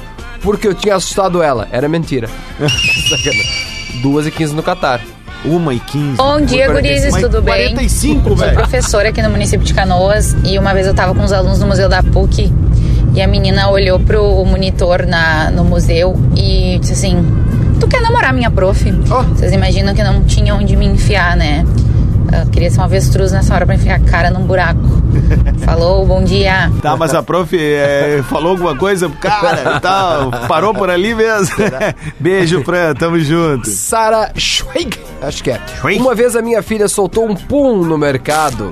porque 0.42 0.66
eu 0.66 0.74
tinha 0.74 0.96
assustado 0.96 1.42
ela. 1.42 1.68
Era 1.70 1.88
mentira. 1.88 2.28
Duas 4.02 4.26
e 4.26 4.30
15 4.30 4.54
no 4.54 4.62
Catar. 4.62 5.00
Uma 5.44 5.74
e 5.74 5.80
quinze. 5.80 6.16
Bom 6.16 6.40
dia, 6.40 6.72
gurizes, 6.72 7.14
tudo 7.20 7.40
bem? 7.42 7.74
45, 7.74 8.26
Sou 8.28 8.36
velho. 8.36 8.54
professora 8.54 9.10
aqui 9.10 9.22
no 9.22 9.30
município 9.30 9.64
de 9.64 9.72
Canoas 9.74 10.34
e 10.44 10.58
uma 10.58 10.72
vez 10.74 10.86
eu 10.88 10.94
tava 10.94 11.14
com 11.14 11.22
os 11.22 11.32
alunos 11.32 11.60
no 11.60 11.66
museu 11.68 11.88
da 11.88 12.02
PUC 12.02 12.52
e 13.14 13.22
a 13.22 13.26
menina 13.26 13.68
olhou 13.70 13.98
pro 13.98 14.44
monitor 14.44 15.06
na, 15.06 15.50
no 15.50 15.64
museu 15.64 16.14
e 16.36 16.78
disse 16.78 16.92
assim: 16.92 17.24
Tu 17.80 17.86
quer 17.88 18.00
namorar 18.00 18.32
minha 18.32 18.50
prof? 18.50 18.90
Vocês 19.34 19.52
imaginam 19.52 19.94
que 19.94 20.02
não 20.02 20.24
tinha 20.24 20.54
onde 20.54 20.76
me 20.76 20.86
enfiar, 20.86 21.36
né? 21.36 21.64
Eu 22.32 22.50
queria 22.50 22.70
ser 22.70 22.78
uma 22.78 22.86
avestruz 22.86 23.32
nessa 23.32 23.54
hora 23.54 23.64
pra 23.64 23.74
enfiar 23.74 23.96
a 23.96 24.00
cara 24.00 24.30
num 24.30 24.44
buraco. 24.46 24.80
Falou, 25.64 26.04
bom 26.04 26.22
dia. 26.22 26.70
Tá, 26.82 26.96
mas 26.96 27.14
a 27.14 27.22
prof 27.22 27.56
é, 27.56 28.22
falou 28.28 28.52
alguma 28.52 28.76
coisa 28.76 29.08
pro 29.08 29.18
cara 29.18 29.76
e 29.76 29.80
tal. 29.80 30.30
Parou 30.48 30.74
por 30.74 30.90
ali 30.90 31.14
mesmo. 31.14 31.54
Beijo, 32.18 32.62
Fran, 32.64 32.94
tamo 32.94 33.18
junto. 33.18 33.68
Sara 33.68 34.32
Schweig, 34.36 34.98
acho 35.22 35.42
que 35.42 35.50
é. 35.50 35.60
Schweig. 35.78 36.00
Uma 36.00 36.14
vez 36.14 36.36
a 36.36 36.42
minha 36.42 36.62
filha 36.62 36.88
soltou 36.88 37.28
um 37.28 37.34
pum 37.34 37.84
no 37.84 37.96
mercado, 37.96 38.70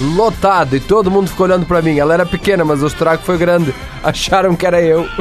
lotado, 0.00 0.76
e 0.76 0.80
todo 0.80 1.10
mundo 1.10 1.28
ficou 1.28 1.46
olhando 1.46 1.66
pra 1.66 1.82
mim. 1.82 1.98
Ela 1.98 2.14
era 2.14 2.26
pequena, 2.26 2.64
mas 2.64 2.82
o 2.82 2.86
estrago 2.86 3.22
foi 3.22 3.36
grande. 3.38 3.74
Acharam 4.02 4.54
que 4.54 4.66
era 4.66 4.80
eu. 4.80 5.06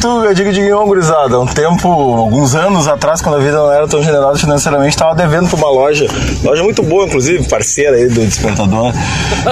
Tu, 0.00 0.08
eu 0.08 0.34
digo 0.34 0.52
de 0.52 0.60
guião, 0.60 0.84
gurizada. 0.84 1.38
Um 1.38 1.46
tempo, 1.46 1.88
alguns 1.88 2.54
anos 2.54 2.88
atrás, 2.88 3.22
quando 3.22 3.36
a 3.36 3.38
vida 3.38 3.56
não 3.56 3.72
era 3.72 3.86
tão 3.86 4.02
generosa 4.02 4.38
financeiramente, 4.38 4.96
tava 4.96 5.14
devendo 5.14 5.48
pra 5.48 5.56
uma 5.56 5.70
loja. 5.70 6.06
Loja 6.42 6.62
muito 6.62 6.82
boa, 6.82 7.06
inclusive, 7.06 7.48
parceira 7.48 7.96
aí 7.96 8.08
do 8.08 8.20
Despertador. 8.26 8.92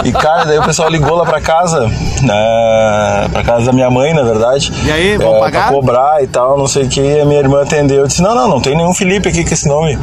E, 0.04 0.12
cara, 0.12 0.44
daí 0.44 0.58
o 0.58 0.64
pessoal 0.64 0.88
ligou 0.88 1.14
lá 1.14 1.24
pra 1.24 1.40
casa, 1.40 1.86
né, 2.22 3.28
pra 3.32 3.44
casa 3.44 3.66
da 3.66 3.72
minha 3.72 3.88
mãe, 3.90 4.12
na 4.12 4.22
verdade. 4.22 4.72
E 4.84 4.90
aí, 4.90 5.16
vão 5.16 5.36
é, 5.36 5.40
pagar? 5.40 5.68
Pra 5.68 5.72
cobrar 5.72 6.22
e 6.22 6.26
tal, 6.26 6.58
não 6.58 6.66
sei 6.66 6.84
o 6.84 6.88
que. 6.88 7.00
E 7.00 7.20
a 7.20 7.24
minha 7.24 7.38
irmã 7.38 7.62
atendeu. 7.62 7.98
Eu 7.98 8.06
disse, 8.08 8.20
não, 8.20 8.34
não, 8.34 8.48
não 8.48 8.60
tem 8.60 8.76
nenhum 8.76 8.92
Felipe 8.92 9.28
aqui 9.28 9.44
com 9.44 9.54
esse 9.54 9.68
nome. 9.68 9.96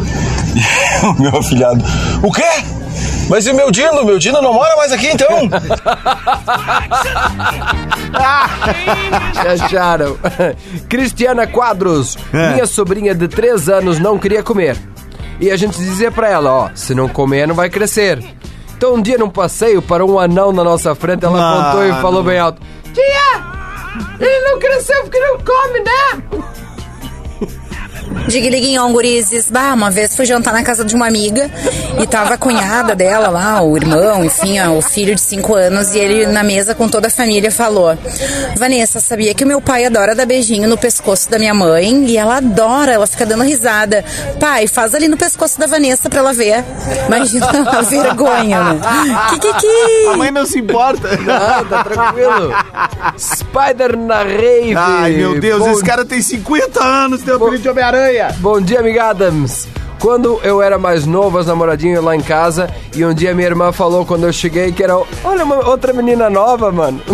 E 0.56 1.06
o 1.06 1.22
meu 1.22 1.38
afilhado, 1.38 1.84
o 2.24 2.32
quê? 2.32 2.81
Mas 3.30 3.46
e 3.48 3.52
o 3.52 3.56
meu 3.56 3.72
Dino? 3.72 4.04
Meu 4.04 4.20
Dino 4.20 4.42
não 4.42 4.54
mora 4.54 4.76
mais 4.76 4.92
aqui, 4.92 5.08
então? 5.08 5.50
Acharam. 9.36 10.18
Cristiana 10.90 11.48
Quadros, 11.48 12.18
É. 12.34 12.54
minha 12.54 12.66
sobrinha 12.66 13.14
de 13.16 13.28
3 13.28 13.70
anos 13.70 14.00
não 14.00 14.18
queria 14.18 14.44
comer. 14.44 14.78
E 15.40 15.50
a 15.50 15.56
gente 15.58 15.78
dizia 15.78 16.12
pra 16.12 16.30
ela, 16.30 16.52
ó, 16.52 16.70
se 16.76 16.94
não 16.94 17.08
comer 17.08 17.48
não 17.48 17.56
vai 17.56 17.70
crescer. 17.70 18.24
Então 18.78 18.96
um 18.96 19.02
dia 19.02 19.18
num 19.18 19.30
passeio 19.30 19.82
para 19.82 20.06
um 20.06 20.20
anão 20.20 20.52
na 20.52 20.64
nossa 20.64 20.94
frente, 20.96 21.24
ela 21.26 21.38
Mano. 21.38 21.62
apontou 21.62 21.86
e 21.86 22.02
falou 22.02 22.24
bem 22.24 22.40
alto: 22.40 22.62
Tia, 22.94 23.44
ele 24.20 24.40
não 24.50 24.60
cresceu 24.60 25.02
porque 25.04 25.20
não 25.20 25.38
come, 25.40 25.80
né? 25.80 26.44
Digliguinhon, 28.32 28.94
gurizes. 28.94 29.52
Bah, 29.52 29.74
uma 29.74 29.92
vez 29.92 30.16
fui 30.16 30.26
jantar 30.26 30.54
na 30.54 30.64
casa 30.64 30.86
de 30.86 30.96
uma 30.96 31.06
amiga 31.06 31.52
e 32.02 32.08
tava 32.08 32.36
a 32.36 32.38
cunhada 32.38 32.96
dela 32.96 33.28
lá, 33.28 33.62
o 33.62 33.76
irmão, 33.76 34.24
enfim, 34.24 34.58
ó, 34.60 34.72
o 34.72 34.82
filho 34.82 35.14
de 35.14 35.20
5 35.20 35.54
anos, 35.54 35.94
e 35.94 36.00
ele 36.00 36.26
na 36.28 36.42
mesa 36.42 36.74
com 36.74 36.88
toda 36.88 37.08
a 37.08 37.12
família 37.12 37.52
falou: 37.52 37.98
Vanessa, 38.56 39.02
sabia 39.02 39.34
que 39.34 39.44
o 39.44 39.48
meu 39.48 39.60
pai 39.60 39.84
adora 39.84 40.16
dar 40.16 40.26
beijinho 40.26 40.70
no 40.70 40.78
pescoço 40.78 41.30
da 41.30 41.38
minha 41.38 41.54
mãe? 41.54 42.06
E 42.06 42.18
ela 42.18 42.38
adora, 42.38 42.94
ela 42.94 43.06
fica 43.06 43.26
dando 43.26 43.44
risada. 43.44 44.06
Pai, 44.40 44.66
faz 44.66 44.96
ali 44.96 45.10
no 45.10 45.18
pescoço 45.18 45.60
da 45.60 45.68
Vanessa 45.68 46.10
pra 46.10 46.20
ela 46.20 46.34
ver. 46.34 46.64
Imagina 47.08 47.48
a 47.70 47.82
vergonha, 47.82 48.64
né? 48.64 48.80
Que, 49.30 49.40
que, 49.40 49.54
que... 49.56 50.08
A 50.08 50.16
mãe 50.16 50.32
não 50.32 50.46
se 50.46 50.60
importa. 50.60 51.10
Ah, 51.30 51.66
tá 51.70 51.84
tranquilo. 51.84 52.54
Spider 53.18 53.98
na 53.98 54.24
rave. 54.24 54.74
Ai, 54.76 55.12
meu 55.12 55.40
Deus, 55.40 55.60
Bom 55.60 55.72
esse 55.72 55.84
cara 55.84 56.06
tem 56.06 56.22
50 56.22 56.82
anos, 56.82 57.22
tem 57.22 57.34
o 57.34 57.38
apelido 57.38 57.64
de 57.64 57.70
Homem-Aranha. 57.70 58.21
Bom 58.40 58.62
dia, 58.62 58.80
amiga 58.80 59.10
Adams. 59.10 59.68
Quando 60.00 60.40
eu 60.44 60.62
era 60.62 60.78
mais 60.78 61.06
novo, 61.06 61.38
as 61.38 61.46
namoradinhas 61.46 62.04
lá 62.04 62.16
em 62.16 62.22
casa, 62.22 62.70
e 62.96 63.06
um 63.06 63.14
dia 63.14 63.34
minha 63.34 63.48
irmã 63.48 63.72
falou 63.72 64.06
quando 64.06 64.26
eu 64.26 64.34
cheguei 64.34 64.72
que 64.72 64.84
era, 64.84 64.98
olha, 65.24 65.44
uma 65.44 65.68
outra 65.68 65.94
menina 65.94 66.30
nova, 66.30 66.72
mano. 66.72 67.02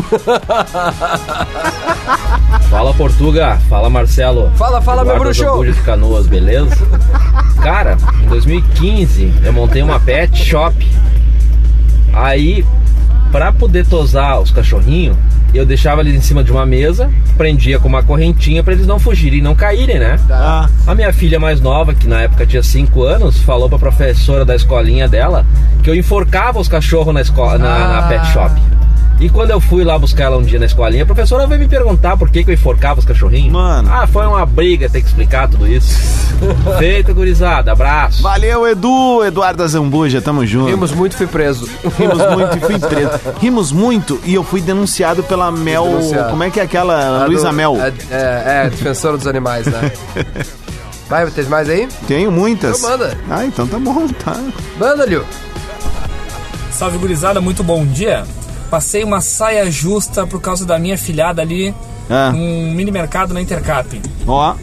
Fala 2.70 2.94
Portuga, 2.94 3.58
fala 3.70 3.90
Marcelo. 3.90 4.52
Fala, 4.56 4.82
fala, 4.82 5.06
meu 5.06 5.18
bruxo. 5.18 5.64
De 5.64 5.74
Canoas, 5.84 6.28
beleza? 6.28 6.76
Cara, 7.64 7.98
em 8.22 8.28
2015 8.28 9.34
eu 9.44 9.54
montei 9.54 9.82
uma 9.82 10.00
pet 10.00 10.38
shop. 10.38 10.76
Aí, 12.14 12.66
pra 13.32 13.54
poder 13.54 13.86
tosar 13.86 14.40
os 14.40 14.52
cachorrinhos, 14.52 15.18
eu 15.54 15.66
deixava 15.66 16.02
eles 16.02 16.16
em 16.16 16.22
cima 16.22 16.44
de 16.44 16.52
uma 16.52 16.66
mesa, 16.66 17.10
prendia 17.38 17.80
com 17.80 17.88
uma 17.88 18.04
correntinha 18.04 18.64
pra 18.64 18.74
eles 18.74 18.86
não 18.86 19.00
fugirem 19.00 19.40
e 19.40 19.42
não 19.42 19.56
caírem, 19.56 20.00
né? 20.00 20.20
Ah, 20.30 20.70
A 20.86 20.94
minha 20.96 21.12
filha 21.14 21.40
mais 21.40 21.60
nova, 21.62 21.94
que 21.94 22.08
na 22.08 22.22
época 22.22 22.46
tinha 22.46 22.62
5 22.64 23.04
anos, 23.04 23.38
falou 23.40 23.70
pra 23.70 23.80
professora 23.80 24.44
da 24.46 24.56
escolinha 24.56 25.08
dela 25.08 25.46
que 25.84 25.90
eu 25.90 25.96
enforcava 25.96 26.60
os 26.60 26.68
cachorros 26.68 27.14
na, 27.14 27.22
escola, 27.22 27.58
na, 27.58 28.02
na 28.02 28.08
pet 28.08 28.28
shop. 28.28 28.52
E 29.20 29.30
quando 29.30 29.50
eu 29.50 29.60
fui 29.60 29.84
lá 29.84 29.98
buscar 29.98 30.26
ela 30.26 30.38
um 30.38 30.44
dia 30.44 30.60
na 30.60 30.68
escolinha, 30.68 31.02
a 31.02 31.06
professora 31.06 31.48
veio 31.48 31.60
me 31.60 31.68
perguntar 31.68 32.16
por 32.16 32.30
que, 32.30 32.44
que 32.44 32.52
eu 32.52 32.54
enforcava 32.54 33.00
os 33.00 33.06
cachorrinhos. 33.06 33.52
Mano. 33.52 33.90
Ah, 33.92 34.06
foi 34.06 34.28
uma 34.28 34.46
briga 34.46 34.88
ter 34.88 35.02
que 35.02 35.08
explicar 35.08 35.48
tudo 35.50 35.66
isso. 35.68 35.98
Feito, 36.78 37.16
gurizada. 37.16 37.72
Abraço. 37.72 38.22
valeu, 38.22 38.68
Edu, 38.68 39.24
Eduardo 39.26 39.68
Zambuja, 39.68 40.22
tamo 40.22 40.46
junto. 40.46 40.70
Rimos 40.70 40.92
muito, 40.92 41.18
fui 41.18 41.26
preso. 41.26 41.68
Rimos 41.98 42.18
muito 42.32 42.58
e 42.58 42.60
fui 42.60 42.78
preso. 42.80 43.12
Rimos 43.42 43.72
muito 43.72 44.20
e 44.24 44.36
eu 44.36 44.44
fui 44.44 44.62
denunciado 44.62 45.24
pela 45.24 45.52
Mel. 45.52 45.86
denunciado. 45.86 46.30
Como 46.30 46.44
é 46.44 46.52
que 46.52 46.60
é 46.60 46.64
aquela 46.64 47.24
A 47.24 47.26
Luísa 47.26 47.48
do- 47.50 47.54
Mel? 47.56 47.76
É, 47.82 47.94
é, 48.12 48.66
é, 48.66 48.70
defensora 48.70 49.18
dos 49.18 49.26
animais, 49.26 49.66
né? 49.66 49.92
Vai, 51.10 51.26
tem 51.32 51.46
mais 51.46 51.68
aí? 51.70 51.88
Tenho 52.08 52.32
muitas. 52.32 52.78
Então 52.78 52.92
manda. 52.92 53.18
Ah, 53.32 53.46
então 53.46 53.66
tá 53.66 53.80
bom, 53.80 54.08
tá. 54.24 54.36
Manda, 54.78 55.06
Liu. 55.06 55.24
Salve 56.72 56.98
gurizada, 57.00 57.42
muito 57.42 57.64
bom 57.64 57.84
dia. 57.86 58.24
Passei 58.70 59.04
uma 59.04 59.22
saia 59.22 59.70
justa 59.72 60.26
por 60.28 60.42
causa 60.42 60.66
da 60.66 60.78
minha 60.78 60.98
filhada 60.98 61.42
ali 61.42 61.74
Ah. 62.10 62.32
num 62.32 62.72
mini 62.74 62.92
mercado 62.92 63.34
na 63.34 63.42
Intercap. 63.42 64.02
Ó, 64.28 64.56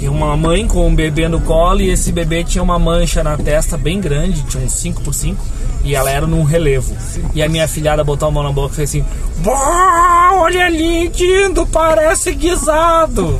E 0.00 0.08
uma 0.08 0.34
mãe 0.34 0.66
com 0.66 0.86
um 0.88 0.94
bebê 0.94 1.28
no 1.28 1.42
colo 1.42 1.82
e 1.82 1.90
esse 1.90 2.10
bebê 2.10 2.42
tinha 2.42 2.62
uma 2.64 2.78
mancha 2.78 3.22
na 3.22 3.36
testa 3.36 3.76
bem 3.76 4.00
grande, 4.00 4.42
tinha 4.44 4.64
uns 4.64 4.72
5 4.72 5.02
por 5.02 5.12
5 5.12 5.44
e 5.84 5.94
ela 5.94 6.10
era 6.10 6.26
num 6.26 6.42
relevo. 6.42 6.96
E 7.34 7.42
a 7.42 7.48
minha 7.50 7.68
filhada 7.68 8.02
botou 8.02 8.28
a 8.28 8.30
mão 8.30 8.42
na 8.42 8.50
boca 8.50 8.72
e 8.72 8.76
fez 8.76 8.88
assim: 8.90 9.04
"Uau, 9.44 10.38
olha 10.40 10.64
ali, 10.64 11.08
lindo, 11.08 11.66
parece 11.66 12.32
guisado. 12.32 13.38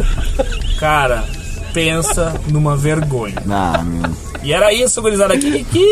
Cara, 0.78 1.24
pensa 1.72 2.34
numa 2.48 2.76
vergonha. 2.76 3.36
ah, 3.50 3.82
meu. 3.82 4.10
E 4.42 4.52
era 4.52 4.72
isso, 4.72 5.02
gurizada. 5.02 5.36
Kiki. 5.36 5.84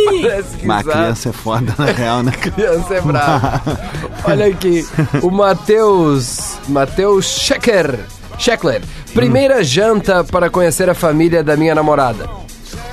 Mas 0.64 0.88
a 0.88 0.92
criança 0.92 1.28
é 1.28 1.32
foda, 1.32 1.74
na 1.76 1.84
real, 1.86 2.22
né? 2.22 2.32
Criança 2.32 2.94
é 2.94 3.00
brava. 3.00 3.62
Olha 4.24 4.46
aqui, 4.46 4.86
o 5.22 5.30
Matheus. 5.30 6.56
Matheus 6.68 7.26
Schecker. 7.26 8.00
Scheckler. 8.38 8.82
Primeira 9.12 9.62
janta 9.62 10.24
para 10.24 10.48
conhecer 10.48 10.88
a 10.88 10.94
família 10.94 11.42
da 11.42 11.56
minha 11.56 11.74
namorada. 11.74 12.28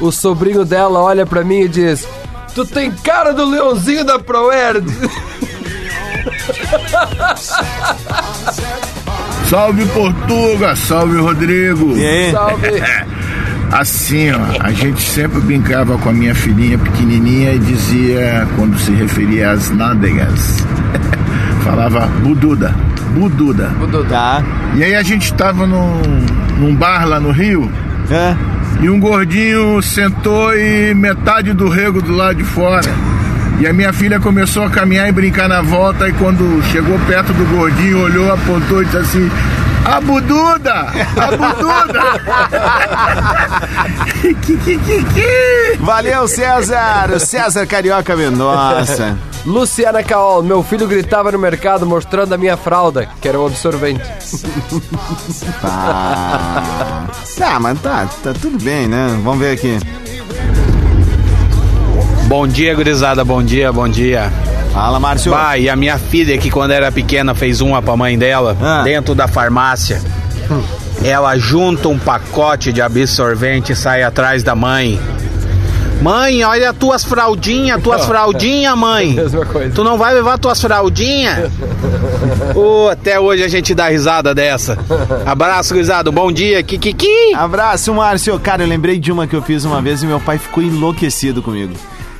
O 0.02 0.12
sobrinho 0.12 0.66
dela 0.66 1.00
olha 1.02 1.26
pra 1.26 1.44
mim 1.44 1.62
e 1.62 1.68
diz: 1.70 2.06
Tu 2.54 2.66
tem 2.66 2.92
cara 2.92 3.32
do 3.32 3.46
leãozinho 3.46 4.04
da 4.04 4.20
Proerd. 4.20 4.86
Salve 9.50 9.86
Portuga, 9.86 10.76
salve 10.76 11.18
Rodrigo. 11.18 11.96
E 11.98 12.06
aí? 12.06 12.32
Salve. 12.32 12.68
Assim, 13.72 14.32
ó, 14.32 14.40
a 14.62 14.72
gente 14.72 15.02
sempre 15.02 15.40
brincava 15.42 15.98
com 15.98 16.10
a 16.10 16.14
minha 16.14 16.34
filhinha 16.34 16.78
pequenininha 16.78 17.54
e 17.54 17.60
dizia, 17.60 18.48
quando 18.56 18.78
se 18.80 18.92
referia 18.92 19.52
às 19.52 19.70
nádegas, 19.70 20.66
falava 21.64 22.08
bududa, 22.24 22.74
bududa. 23.14 23.72
Tá. 24.10 24.44
E 24.76 24.84
aí 24.84 24.96
a 24.96 25.04
gente 25.04 25.34
tava 25.34 25.68
num, 25.68 26.00
num 26.58 26.74
bar 26.76 27.06
lá 27.06 27.20
no 27.20 27.32
Rio 27.32 27.70
É. 28.10 28.36
e 28.82 28.90
um 28.90 29.00
gordinho 29.00 29.82
sentou 29.82 30.56
e 30.56 30.94
metade 30.94 31.52
do 31.52 31.68
rego 31.68 32.02
do 32.02 32.14
lado 32.14 32.36
de 32.36 32.44
fora. 32.46 32.90
E 33.60 33.68
a 33.68 33.74
minha 33.74 33.94
filha 33.94 34.20
começou 34.20 34.64
a 34.64 34.70
caminhar 34.70 35.08
e 35.08 35.12
brincar 35.12 35.48
na 35.48 35.62
volta 35.62 36.08
e 36.10 36.14
quando 36.14 36.62
chegou 36.72 37.00
perto 37.08 37.34
do 37.34 37.46
gordinho, 37.56 38.02
olhou, 38.02 38.32
apontou 38.32 38.82
e 38.82 38.86
disse 38.86 38.98
assim, 38.98 39.32
a 39.86 40.02
bududa! 40.02 40.88
A 41.16 41.32
bududa! 41.38 42.02
que, 44.42 44.58
que, 44.58 44.78
que, 44.80 45.04
que? 45.06 45.78
Valeu, 45.80 46.28
César! 46.28 47.12
O 47.16 47.20
César 47.20 47.66
Carioca 47.68 48.16
Mendonça. 48.16 49.16
Luciana 49.46 50.04
Caol, 50.04 50.42
meu 50.42 50.64
filho 50.64 50.88
gritava 50.88 51.32
no 51.32 51.38
mercado 51.38 51.86
mostrando 51.86 52.34
a 52.34 52.38
minha 52.38 52.58
fralda, 52.58 53.08
que 53.22 53.28
era 53.28 53.40
um 53.40 53.46
absorvente. 53.46 54.04
Tá. 55.62 57.06
Ah, 57.42 57.60
mas 57.60 57.80
tá, 57.80 58.08
tá 58.24 58.34
tudo 58.34 58.58
bem, 58.62 58.88
né? 58.88 59.08
Vamos 59.24 59.40
ver 59.40 59.52
aqui. 59.54 59.78
Bom 62.28 62.48
dia, 62.48 62.74
gurizada, 62.74 63.24
bom 63.24 63.42
dia, 63.44 63.72
bom 63.72 63.88
dia. 63.88 64.32
Fala, 64.74 65.00
Márcio. 65.00 65.32
Bah, 65.32 65.58
e 65.58 65.70
a 65.70 65.76
minha 65.76 65.98
filha, 65.98 66.38
que 66.38 66.50
quando 66.50 66.72
era 66.72 66.92
pequena 66.92 67.34
fez 67.36 67.62
uma 67.62 67.82
pra 67.82 67.96
mãe 67.96 68.18
dela, 68.18 68.58
Ah. 68.62 68.82
dentro 68.84 69.14
da 69.16 69.28
farmácia. 69.28 70.02
Ela 71.04 71.38
junta 71.38 71.88
um 71.88 72.00
pacote 72.00 72.74
de 72.74 72.82
absorvente 72.82 73.72
e 73.74 73.76
sai 73.76 74.04
atrás 74.04 74.44
da 74.44 74.56
mãe. 74.56 75.00
Mãe, 76.02 76.44
olha 76.44 76.72
as 76.72 76.76
tuas 76.76 77.06
fraldinhas, 77.06 77.82
tuas 77.82 78.04
fraldinhas, 78.06 78.76
mãe. 78.78 79.14
Mesma 79.14 79.46
coisa. 79.46 79.72
Tu 79.74 79.84
não 79.84 79.98
vai 79.98 80.14
levar 80.14 80.38
tuas 80.38 80.60
fraldinhas? 80.60 81.50
Ô, 82.54 82.90
até 82.90 83.18
hoje 83.20 83.44
a 83.44 83.48
gente 83.48 83.74
dá 83.74 83.88
risada 83.88 84.34
dessa. 84.36 84.78
Abraço, 85.26 85.74
gurizada, 85.74 86.12
bom 86.12 86.32
dia, 86.32 86.62
kikiki. 86.64 87.34
Abraço, 87.36 87.94
Márcio. 87.94 88.38
Cara, 88.40 88.64
eu 88.64 88.68
lembrei 88.68 89.00
de 89.00 89.12
uma 89.12 89.26
que 89.26 89.36
eu 89.36 89.42
fiz 89.42 89.64
uma 89.64 89.82
vez 89.82 90.04
e 90.04 90.06
meu 90.08 90.20
pai 90.20 90.38
ficou 90.38 90.62
enlouquecido 90.62 91.42
comigo. 91.42 91.74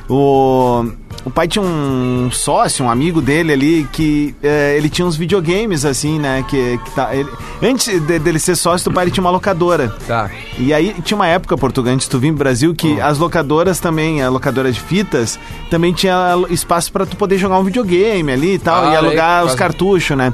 O, 0.08 0.84
o 1.24 1.30
pai 1.30 1.48
tinha 1.48 1.62
um 1.64 2.28
sócio, 2.30 2.84
um 2.84 2.90
amigo 2.90 3.20
dele 3.20 3.52
ali, 3.52 3.88
que 3.92 4.34
eh, 4.42 4.74
ele 4.76 4.88
tinha 4.88 5.04
uns 5.04 5.16
videogames, 5.16 5.84
assim, 5.84 6.18
né? 6.18 6.44
Que, 6.48 6.78
que 6.78 6.90
tá, 6.92 7.14
ele- 7.14 7.28
antes 7.62 8.00
de- 8.00 8.18
dele 8.18 8.38
ser 8.38 8.54
sócio, 8.54 8.90
o 8.90 8.94
pai 8.94 9.04
ele 9.04 9.10
tinha 9.10 9.24
uma 9.24 9.30
locadora. 9.30 9.92
Tá. 10.06 10.30
E 10.58 10.72
aí 10.72 10.94
tinha 11.04 11.16
uma 11.16 11.26
época, 11.26 11.56
Portugal, 11.58 11.92
antes 11.92 12.06
de 12.06 12.10
tu 12.10 12.18
vir 12.20 12.28
pro 12.28 12.38
Brasil, 12.38 12.72
que 12.74 13.00
as 13.00 13.18
locadoras 13.18 13.80
também, 13.80 14.22
a 14.22 14.28
locadora 14.30 14.70
de 14.70 14.80
fitas, 14.80 15.38
também 15.70 15.92
tinha 15.92 16.34
espaço 16.50 16.92
pra 16.92 17.04
tu 17.04 17.16
poder 17.16 17.36
jogar 17.38 17.58
um 17.58 17.64
videogame 17.64 18.30
ali 18.30 18.54
e 18.54 18.58
tal, 18.60 18.76
Ah, 18.76 18.84
e 18.84 18.88
olha 18.90 18.98
aí, 19.00 19.06
alugar 19.06 19.44
os 19.44 19.54
cartuchos, 19.56 20.16
né? 20.16 20.32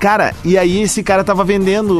Cara, 0.00 0.34
e 0.44 0.58
aí 0.58 0.82
esse 0.82 1.00
cara 1.02 1.22
tava 1.22 1.44
vendendo 1.44 1.94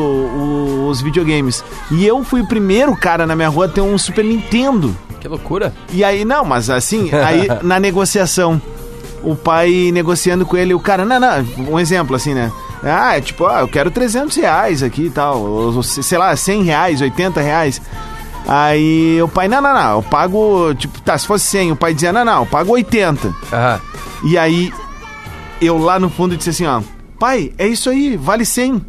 os 0.89 1.01
videogames. 1.01 1.63
E 1.91 2.05
eu 2.05 2.25
fui 2.25 2.41
o 2.41 2.47
primeiro 2.49 2.97
cara 2.97 3.27
na 3.27 3.37
minha 3.37 3.49
rua 3.49 3.67
a 3.67 3.69
ter 3.69 3.81
um 3.81 3.97
Super 3.97 4.25
Nintendo. 4.25 4.97
Que 5.23 5.29
loucura. 5.29 5.73
E 5.93 6.03
aí, 6.03 6.25
não, 6.25 6.45
mas 6.45 6.69
assim, 6.69 7.09
aí 7.15 7.47
na 7.63 7.79
negociação, 7.79 8.61
o 9.23 9.37
pai 9.37 9.91
negociando 9.93 10.45
com 10.45 10.57
ele, 10.57 10.75
o 10.75 10.81
cara, 10.81 11.05
não, 11.05 11.21
não, 11.21 11.47
um 11.71 11.79
exemplo 11.79 12.17
assim, 12.17 12.35
né? 12.35 12.51
Ah, 12.83 13.17
é 13.17 13.21
tipo, 13.21 13.47
ah, 13.47 13.61
eu 13.61 13.69
quero 13.69 13.89
300 13.89 14.37
reais 14.37 14.83
aqui 14.83 15.03
e 15.03 15.11
tal, 15.11 15.41
ou, 15.41 15.81
sei 15.85 16.19
lá, 16.19 16.35
100 16.35 16.65
reais, 16.65 17.01
80 17.01 17.41
reais. 17.41 17.81
Aí 18.49 19.23
o 19.23 19.29
pai, 19.29 19.47
não, 19.47 19.63
não, 19.63 19.73
não, 19.73 19.97
eu 19.99 20.03
pago, 20.03 20.75
tipo, 20.75 21.01
tá, 21.01 21.17
se 21.17 21.25
fosse 21.25 21.47
100, 21.47 21.71
o 21.71 21.77
pai 21.77 21.95
dizia, 21.95 22.13
não, 22.13 22.25
não, 22.25 22.41
eu 22.41 22.47
pago 22.47 22.73
80. 22.73 23.33
Aham. 23.53 23.81
E 24.25 24.37
aí, 24.37 24.73
eu 25.61 25.79
lá 25.79 26.01
no 26.01 26.11
fundo 26.11 26.37
disse 26.37 26.51
assim, 26.51 26.67
ó, 26.67 26.83
pai, 27.17 27.53
é 27.57 27.69
isso 27.69 27.89
aí, 27.89 28.17
vale 28.17 28.45
100. 28.45 28.85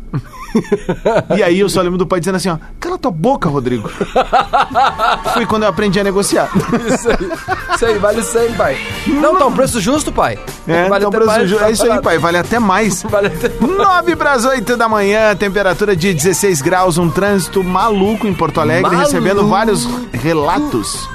e 1.37 1.43
aí 1.43 1.59
eu 1.59 1.69
só 1.69 1.81
lembro 1.81 1.97
do 1.97 2.05
pai 2.05 2.19
dizendo 2.19 2.35
assim, 2.35 2.49
ó, 2.49 2.57
cala 2.79 2.97
tua 2.97 3.11
boca, 3.11 3.49
Rodrigo. 3.49 3.89
Foi 5.33 5.45
quando 5.45 5.63
eu 5.63 5.69
aprendi 5.69 5.99
a 5.99 6.03
negociar. 6.03 6.49
Isso 6.87 7.09
aí, 7.09 7.75
isso 7.75 7.85
aí, 7.85 7.97
vale 7.97 8.23
100, 8.23 8.53
pai. 8.53 8.77
Não, 9.07 9.37
tá 9.37 9.45
um 9.45 9.53
preço 9.53 9.79
justo, 9.79 10.11
pai. 10.11 10.37
É, 10.67 10.87
Vale 10.87 11.05
então 11.05 11.11
preço 11.11 11.25
mais, 11.27 11.51
É 11.61 11.71
isso 11.71 11.91
aí, 11.91 12.01
pai. 12.01 12.17
Vale 12.17 12.37
até 12.37 12.57
mais. 12.59 13.03
Vale 13.09 13.27
até 13.27 13.49
9 13.59 14.15
para 14.15 14.31
as 14.33 14.45
8 14.45 14.77
da 14.77 14.87
manhã, 14.87 15.35
temperatura 15.35 15.95
de 15.95 16.13
16 16.13 16.61
graus, 16.61 16.97
um 16.97 17.09
trânsito 17.09 17.63
maluco 17.63 18.25
em 18.27 18.33
Porto 18.33 18.61
Alegre, 18.61 18.83
Maluco. 18.83 19.01
recebendo 19.01 19.47
vários 19.47 19.85
relatos, 20.13 21.07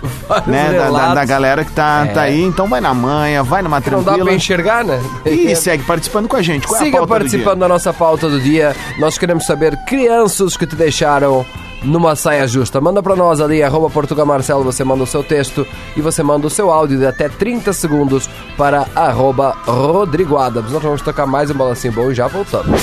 né, 0.46 0.66
da- 0.72 0.78
Da, 0.78 0.84
relatos. 0.84 1.14
da 1.14 1.24
galera 1.24 1.64
que 1.64 1.72
tá, 1.72 2.04
É. 2.06 2.12
tá 2.12 2.20
aí. 2.22 2.42
Então 2.42 2.68
vai 2.68 2.80
na 2.80 2.92
manha, 2.92 3.42
vai 3.42 3.62
numa 3.62 3.80
Não 3.80 3.80
dá 4.02 4.02
tranquila. 4.02 4.24
pra 4.26 4.34
enxergar, 4.34 4.84
né? 4.84 5.00
E 5.24 5.54
segue 5.56 5.82
participando 5.84 6.28
com 6.28 6.36
a 6.36 6.42
gente. 6.42 6.66
Qual 6.66 6.76
é 6.78 6.82
a 6.82 6.84
Siga 6.84 6.98
pauta 6.98 7.14
do 7.14 7.18
participando 7.18 7.58
da 7.60 7.68
nossa 7.68 7.92
pauta 7.92 8.28
do 8.28 8.40
dia. 8.40 8.76
Nós 8.98 9.16
queremos 9.16 9.46
saber 9.46 9.76
crianças 9.86 10.56
que 10.56 10.66
te 10.66 10.76
deixaram 10.76 11.44
numa 11.82 12.16
saia 12.16 12.47
justa. 12.47 12.80
Manda 12.80 13.02
pra 13.02 13.16
nós 13.16 13.40
ali, 13.40 13.62
arroba 13.62 13.90
Portugal 13.90 14.26
Marcelo, 14.26 14.64
você 14.64 14.85
manda 14.85 15.04
o 15.04 15.06
seu 15.06 15.23
texto 15.23 15.66
e 15.97 16.00
você 16.00 16.23
manda 16.23 16.47
o 16.47 16.50
seu 16.50 16.70
áudio 16.70 16.99
de 16.99 17.06
até 17.06 17.28
30 17.28 17.73
segundos 17.73 18.28
para 18.56 18.87
arroba 18.94 19.56
Rodrigo 19.66 20.37
Adams. 20.37 20.73
Nós 20.73 20.82
vamos 20.82 21.02
tocar 21.02 21.26
mais 21.26 21.50
um 21.50 21.54
balancinho 21.54 21.92
bom 21.92 22.11
e 22.11 22.14
já 22.14 22.26
voltamos. 22.26 22.82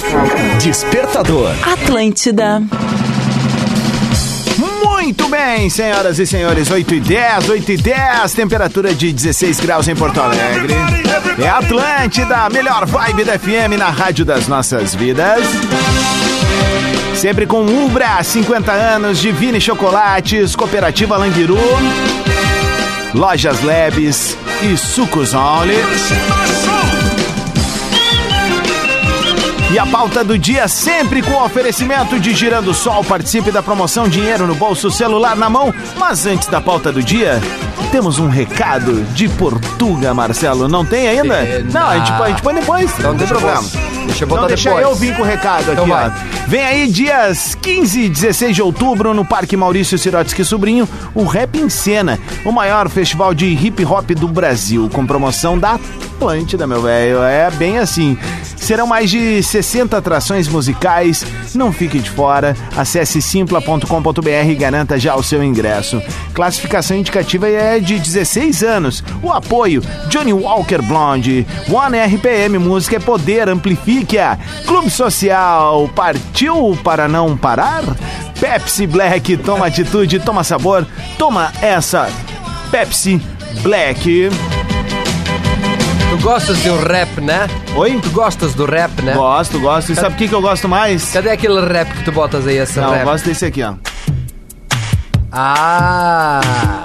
Despertador. 0.62 1.52
Atlântida. 1.64 2.62
Muito 4.58 5.28
bem, 5.30 5.70
senhoras 5.70 6.18
e 6.18 6.26
senhores, 6.26 6.72
8 6.72 6.96
e 6.96 7.00
10, 7.00 7.50
8 7.50 7.72
e 7.74 7.78
10, 7.78 8.34
temperatura 8.34 8.96
de 8.96 9.12
16 9.12 9.60
graus 9.60 9.88
em 9.88 9.96
Porto 9.96 10.20
Alegre. 10.22 10.74
É 11.38 11.48
Atlântida, 11.48 12.38
a 12.38 12.50
melhor 12.50 12.86
vibe 12.86 13.26
da 13.26 13.38
FM 13.38 13.78
na 13.78 13.90
rádio 13.90 14.24
das 14.24 14.48
nossas 14.48 14.96
vidas. 14.96 15.46
Sempre 17.16 17.46
com 17.46 17.66
Ubra, 17.66 18.22
50 18.22 18.72
anos, 18.72 19.20
Divine 19.20 19.60
Chocolates, 19.60 20.56
Cooperativa 20.56 21.18
Languiru, 21.18 21.58
Lojas 23.14 23.62
Lebes 23.64 24.38
e 24.62 24.78
Sucos 24.78 25.34
Only. 25.34 25.76
E 29.72 29.80
a 29.80 29.86
pauta 29.86 30.24
do 30.24 30.38
dia 30.38 30.68
sempre 30.68 31.22
com 31.22 31.34
oferecimento 31.44 32.20
de 32.20 32.34
Girando 32.34 32.74
Sol. 32.74 33.04
Participe 33.04 33.52
da 33.52 33.64
promoção 33.64 34.08
Dinheiro 34.08 34.46
no 34.46 34.56
Bolso, 34.56 34.92
celular 34.92 35.36
na 35.36 35.50
mão. 35.50 35.74
Mas 35.98 36.26
antes 36.26 36.48
da 36.48 36.62
pauta 36.62 36.92
do 36.92 37.02
dia, 37.02 37.42
temos 37.92 38.20
um 38.20 38.30
recado 38.30 39.04
de 39.14 39.28
Portuga, 39.28 40.14
Marcelo. 40.14 40.68
Não 40.68 40.86
tem 40.86 41.08
ainda? 41.10 41.34
É, 41.36 41.64
Não, 41.74 41.88
a 41.88 41.98
gente, 41.98 42.12
a 42.12 42.28
gente 42.30 42.42
põe 42.42 42.54
depois. 42.54 42.98
Não 43.00 43.18
tem 43.18 43.28
problema. 43.28 43.64
Deixa 44.06 44.24
eu 44.24 44.28
botar 44.28 44.42
Então 44.42 44.48
deixa 44.48 44.70
depois. 44.70 44.86
eu 44.86 44.96
vir 44.96 45.16
com 45.16 45.22
o 45.22 45.26
recado 45.26 45.72
Então 45.72 45.84
aqui, 45.84 45.90
vai. 45.94 46.08
ó. 46.10 46.12
Vem 46.48 46.64
aí 46.66 46.88
dias 46.88 47.56
15 47.62 48.02
e 48.04 48.10
16 48.10 48.56
de 48.56 48.62
outubro 48.62 49.14
no 49.14 49.26
Parque 49.26 49.58
Maurício 49.58 49.98
Sirotsky 49.98 50.44
Sobrinho, 50.46 50.88
o 51.14 51.24
Rap 51.26 51.58
em 51.58 51.70
Cena, 51.70 52.20
o 52.46 52.52
maior 52.52 52.88
festival 52.90 53.34
de 53.34 53.46
hip 53.48 53.84
hop 53.84 54.12
do 54.12 54.28
Brasil, 54.28 54.90
com 54.94 55.06
promoção 55.06 55.58
da 55.58 55.80
Atlântida, 56.18 56.66
meu 56.68 56.82
velho. 56.82 57.22
É 57.24 57.50
bem 57.52 57.78
assim. 57.80 58.18
Serão 58.66 58.88
mais 58.88 59.12
de 59.12 59.44
60 59.44 59.96
atrações 59.96 60.48
musicais. 60.48 61.24
Não 61.54 61.72
fique 61.72 62.00
de 62.00 62.10
fora. 62.10 62.58
Acesse 62.76 63.22
simpla.com.br 63.22 64.50
e 64.50 64.56
garanta 64.56 64.98
já 64.98 65.16
o 65.16 65.22
seu 65.22 65.44
ingresso. 65.44 66.02
Classificação 66.34 66.98
indicativa 66.98 67.48
é 67.48 67.80
de 67.80 68.00
16 68.00 68.64
anos. 68.64 69.04
O 69.22 69.32
apoio: 69.32 69.84
Johnny 70.10 70.34
Walker 70.34 70.82
Blonde, 70.82 71.46
One 71.70 71.96
RPM 71.96 72.58
Música 72.58 72.96
é 72.96 73.00
Poder, 73.00 73.48
amplifique-a. 73.50 74.40
Clube 74.66 74.90
Social, 74.90 75.88
partiu 75.90 76.76
para 76.84 77.08
não 77.08 77.38
parar? 77.38 77.84
Pepsi 78.40 78.88
Black, 78.88 79.38
toma 79.38 79.68
atitude, 79.68 80.20
toma 80.20 80.44
sabor, 80.44 80.88
toma 81.20 81.52
essa. 81.62 82.10
Pepsi 82.72 83.22
Black. 83.62 84.32
Tu 86.16 86.22
gostas 86.22 86.58
de 86.64 86.70
um 86.70 86.78
rap, 86.82 87.20
né? 87.20 87.46
Oi? 87.76 88.00
Tu 88.02 88.10
gostas 88.12 88.54
do 88.56 88.64
rap, 88.66 89.02
né? 89.02 89.14
Gosto, 89.16 89.60
gosto. 89.60 89.92
E 89.92 89.96
sabe 89.96 90.16
o 90.16 90.18
que, 90.18 90.30
que 90.30 90.34
eu 90.34 90.42
gosto 90.42 90.66
mais? 90.66 91.12
Cadê 91.12 91.30
aquele 91.30 91.60
rap 91.60 91.92
que 91.92 92.06
tu 92.06 92.12
botas 92.14 92.48
aí, 92.48 92.58
essa 92.58 92.80
Não, 92.80 92.92
rap? 92.92 93.00
eu 93.02 93.06
gosto 93.06 93.26
desse 93.26 93.46
aqui, 93.46 93.62
ó. 93.62 93.74
Ah! 95.38 96.42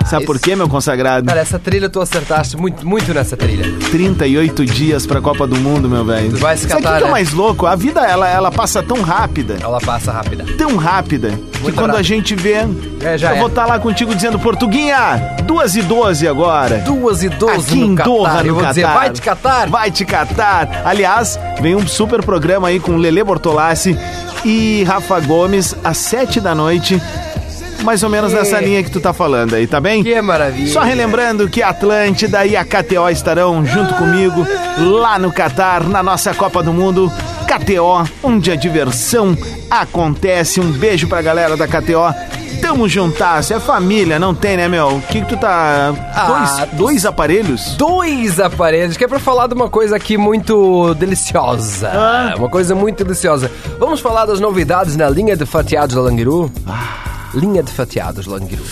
Sabe 0.07 0.27
por 0.27 0.39
quê, 0.41 0.57
meu 0.57 0.69
consagrado? 0.69 1.27
Cara, 1.27 1.41
essa 1.41 1.59
trilha 1.59 1.89
tu 1.89 2.01
acertaste 2.01 2.57
muito, 2.57 2.85
muito 2.87 3.15
nessa 3.15 3.37
trilha. 3.37 3.65
38 3.91 4.67
dias 4.67 5.07
pra 5.07 5.21
Copa 5.21 5.47
do 5.47 5.55
Mundo, 5.57 5.89
meu 5.89 6.05
velho. 6.05 6.31
Tu 6.33 6.39
vai 6.39 6.57
se 6.57 6.63
Sabe 6.63 6.75
o 6.75 6.77
que 6.79 6.83
catar, 6.83 6.97
que 6.99 7.03
é 7.03 7.05
o 7.05 7.09
né? 7.09 7.13
mais 7.13 7.33
louco? 7.33 7.67
A 7.67 7.77
vida, 7.77 8.01
ela, 8.01 8.29
ela 8.29 8.51
passa 8.51 8.83
tão 8.83 9.03
rápida, 9.03 9.57
Ela 9.63 9.79
passa 9.81 10.11
rápida. 10.11 10.45
tão 10.59 10.77
rápida, 10.77 11.31
que 11.53 11.63
Muito 11.63 11.77
quando 11.77 11.91
a 11.91 11.93
rápido. 11.95 12.07
gente 12.07 12.35
vê... 12.35 12.67
É, 13.03 13.17
já 13.17 13.31
eu 13.31 13.37
é. 13.37 13.39
vou 13.39 13.49
estar 13.49 13.67
lá 13.67 13.79
contigo 13.79 14.15
dizendo, 14.15 14.39
Portuguinha, 14.39 15.37
2 15.47 15.77
e 15.77 15.83
12 15.83 16.27
agora. 16.27 16.79
Duas 16.79 17.23
e 17.23 17.29
doze 17.29 17.55
Aqui 17.73 17.77
no 17.77 17.87
em 17.87 17.95
Doha, 17.95 18.29
Catar. 18.31 18.43
no 18.43 18.49
Eu 18.49 18.55
vou 18.57 18.65
dizer, 18.67 18.83
Catar. 18.83 18.95
vai 18.99 19.11
te 19.11 19.23
catar. 19.23 19.69
Vai 19.69 19.91
te 19.93 20.05
catar. 20.05 20.83
Aliás, 20.85 21.39
vem 21.61 21.77
um 21.77 21.87
super 21.87 22.23
programa 22.25 22.67
aí 22.69 22.81
com 22.81 22.97
Lele 22.97 23.23
Bortolassi 23.23 23.97
e 24.45 24.83
Rafa 24.85 25.21
Gomes 25.21 25.77
às 25.85 25.99
7 25.99 26.41
da 26.41 26.53
noite. 26.55 27.01
Mais 27.85 28.03
ou 28.03 28.11
menos 28.11 28.33
nessa 28.33 28.61
linha 28.61 28.83
que 28.83 28.91
tu 28.91 29.01
tá 29.01 29.13
falando 29.13 29.55
aí, 29.55 29.67
tá 29.67 29.81
bem? 29.81 30.03
Que 30.03 30.21
maravilha. 30.21 30.73
Só 30.73 30.81
relembrando 30.81 31.49
que 31.49 31.63
a 31.63 31.71
Atlântida 31.71 32.45
e 32.45 32.57
a 32.57 32.65
KTO 32.65 33.09
estarão 33.11 33.65
junto 33.65 33.95
comigo 33.95 34.47
lá 34.79 35.19
no 35.19 35.33
Catar, 35.33 35.85
na 35.85 36.03
nossa 36.03 36.35
Copa 36.35 36.63
do 36.63 36.73
Mundo. 36.73 37.11
KTO, 37.47 38.09
onde 38.23 38.53
a 38.53 38.57
diversão 38.57 39.37
acontece. 39.69 40.61
Um 40.61 40.71
beijo 40.71 41.09
pra 41.09 41.21
galera 41.21 41.57
da 41.57 41.67
KTO. 41.67 42.15
Tamo 42.61 42.87
juntasso, 42.89 43.55
é 43.55 43.59
família, 43.59 44.19
não 44.19 44.35
tem, 44.35 44.57
né, 44.57 44.69
meu? 44.69 44.97
O 44.97 45.01
que, 45.01 45.23
que 45.23 45.29
tu 45.29 45.37
tá. 45.37 45.95
Ah, 46.15 46.27
dois, 46.27 46.79
dois 46.79 47.07
aparelhos? 47.07 47.75
Dois 47.77 48.39
aparelhos, 48.39 48.97
que 48.99 49.05
é 49.05 49.09
pra 49.09 49.19
falar 49.19 49.47
de 49.47 49.55
uma 49.55 49.71
coisa 49.71 49.97
aqui 49.97 50.19
muito 50.19 50.95
deliciosa. 50.95 51.89
Ah. 51.89 52.35
Uma 52.37 52.51
coisa 52.51 52.75
muito 52.75 53.03
deliciosa. 53.03 53.51
Vamos 53.79 54.01
falar 54.01 54.27
das 54.27 54.39
novidades 54.41 54.95
na 54.95 55.09
linha 55.09 55.35
de 55.35 55.47
fatiados 55.47 55.97
da 55.97 56.03
Langiru? 56.03 56.53
Linha 57.35 57.63
de 57.63 57.73
fatiados 57.73 58.27
Langiru. 58.27 58.65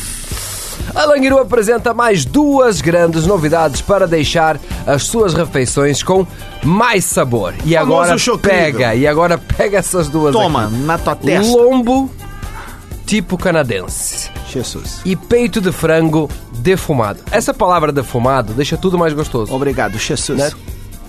A 0.94 1.04
Langiru 1.04 1.38
apresenta 1.38 1.92
mais 1.92 2.24
duas 2.24 2.80
grandes 2.80 3.26
novidades 3.26 3.80
para 3.80 4.06
deixar 4.06 4.58
as 4.86 5.04
suas 5.04 5.34
refeições 5.34 6.02
com 6.02 6.26
mais 6.64 7.04
sabor. 7.04 7.54
E 7.64 7.76
agora 7.76 8.16
pega, 8.40 8.94
e 8.94 9.06
agora 9.06 9.38
pega 9.38 9.78
essas 9.78 10.08
duas 10.08 10.32
Toma, 10.32 10.64
aqui. 10.66 10.74
na 10.76 10.98
tua 10.98 11.14
testa. 11.14 11.56
Lombo 11.56 12.10
tipo 13.06 13.38
canadense 13.38 14.30
Jesus. 14.52 15.00
e 15.04 15.16
peito 15.16 15.60
de 15.60 15.72
frango 15.72 16.28
defumado. 16.52 17.20
Essa 17.30 17.54
palavra 17.54 17.90
defumado 17.90 18.52
deixa 18.52 18.76
tudo 18.76 18.98
mais 18.98 19.12
gostoso. 19.12 19.54
Obrigado, 19.54 19.98
Jesus. 19.98 20.38
Né? 20.38 20.50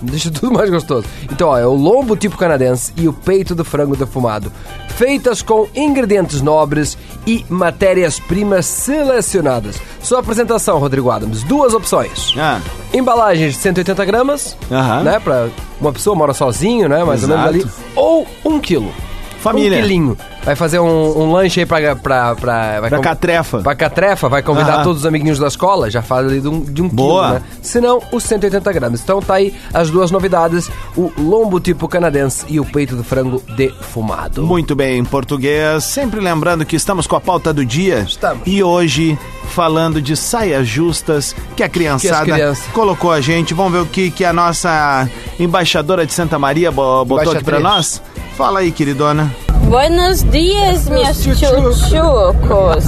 Deixa 0.02 0.30
tudo 0.30 0.52
mais 0.52 0.70
gostoso. 0.70 1.06
Então, 1.30 1.48
ó, 1.48 1.58
é 1.58 1.66
o 1.66 1.74
lombo 1.74 2.16
tipo 2.16 2.36
canadense 2.36 2.92
e 2.96 3.06
o 3.06 3.12
peito 3.12 3.54
de 3.54 3.62
frango 3.64 3.94
defumado. 3.96 4.50
Feitas 4.88 5.42
com 5.42 5.68
ingredientes 5.74 6.40
nobres 6.42 6.96
e 7.26 7.44
matérias-primas 7.48 8.66
selecionadas. 8.66 9.76
Sua 10.02 10.20
apresentação, 10.20 10.78
Rodrigo 10.78 11.10
Adams. 11.10 11.42
Duas 11.42 11.74
opções. 11.74 12.34
Ah, 12.38 12.60
Embalagens 12.92 13.54
de 13.54 13.58
180 13.60 14.04
gramas, 14.04 14.56
Aham. 14.70 15.02
né? 15.02 15.20
Pra 15.20 15.48
uma 15.80 15.92
pessoa 15.92 16.16
mora 16.16 16.32
sozinho, 16.34 16.88
né? 16.88 17.04
Mais 17.04 17.22
ou 17.22 17.28
menos 17.28 17.44
ali. 17.46 17.66
Ou 17.94 18.26
um 18.44 18.58
quilo. 18.58 18.92
Família. 19.40 19.78
Um 19.78 19.82
quilinho. 19.82 20.18
Vai 20.44 20.54
fazer 20.54 20.78
um, 20.78 21.18
um 21.22 21.32
lanche 21.32 21.60
aí 21.60 21.66
pra... 21.66 21.96
Pra, 21.96 22.34
pra, 22.34 22.80
vai 22.80 22.88
pra 22.90 22.98
com- 22.98 23.04
catrefa. 23.04 23.58
Pra 23.58 23.74
catrefa, 23.74 24.28
vai 24.28 24.42
convidar 24.42 24.74
Aham. 24.76 24.84
todos 24.84 25.00
os 25.00 25.06
amiguinhos 25.06 25.38
da 25.38 25.46
escola, 25.48 25.90
já 25.90 26.02
faz 26.02 26.26
ali 26.26 26.40
de 26.40 26.48
um, 26.48 26.60
de 26.60 26.82
um 26.82 26.88
Boa. 26.88 27.22
quilo, 27.26 27.34
né? 27.34 27.42
Se 27.62 27.80
não, 27.80 28.02
os 28.12 28.22
180 28.24 28.72
gramas. 28.72 29.00
Então 29.02 29.20
tá 29.20 29.34
aí 29.34 29.54
as 29.72 29.90
duas 29.90 30.10
novidades, 30.10 30.70
o 30.96 31.10
lombo 31.18 31.58
tipo 31.60 31.86
canadense 31.88 32.44
e 32.48 32.58
o 32.60 32.64
peito 32.64 32.96
de 32.96 33.02
frango 33.02 33.42
defumado. 33.56 34.42
Muito 34.46 34.74
bem, 34.74 34.98
em 34.98 35.04
português. 35.04 35.84
Sempre 35.84 36.20
lembrando 36.20 36.64
que 36.64 36.76
estamos 36.76 37.06
com 37.06 37.16
a 37.16 37.20
pauta 37.20 37.52
do 37.52 37.64
dia. 37.64 38.00
Estamos. 38.00 38.42
E 38.46 38.62
hoje, 38.62 39.18
falando 39.48 40.00
de 40.00 40.16
saias 40.16 40.66
justas, 40.66 41.34
que 41.56 41.62
a 41.62 41.68
criançada 41.68 42.32
crianças- 42.32 42.66
colocou 42.72 43.10
a 43.12 43.20
gente. 43.20 43.52
Vamos 43.54 43.72
ver 43.72 43.78
o 43.80 43.86
que, 43.86 44.10
que 44.10 44.24
a 44.24 44.32
nossa 44.32 45.08
embaixadora 45.38 46.06
de 46.06 46.12
Santa 46.12 46.38
Maria 46.38 46.70
bo- 46.70 47.04
botou 47.04 47.32
aqui 47.32 47.44
pra 47.44 47.60
nós. 47.60 48.02
Fala 48.36 48.60
aí, 48.60 48.72
queridona. 48.72 49.30
Buenos 49.68 50.22
dias, 50.24 50.88
meus 50.88 51.22
tchutchucos. 51.22 52.86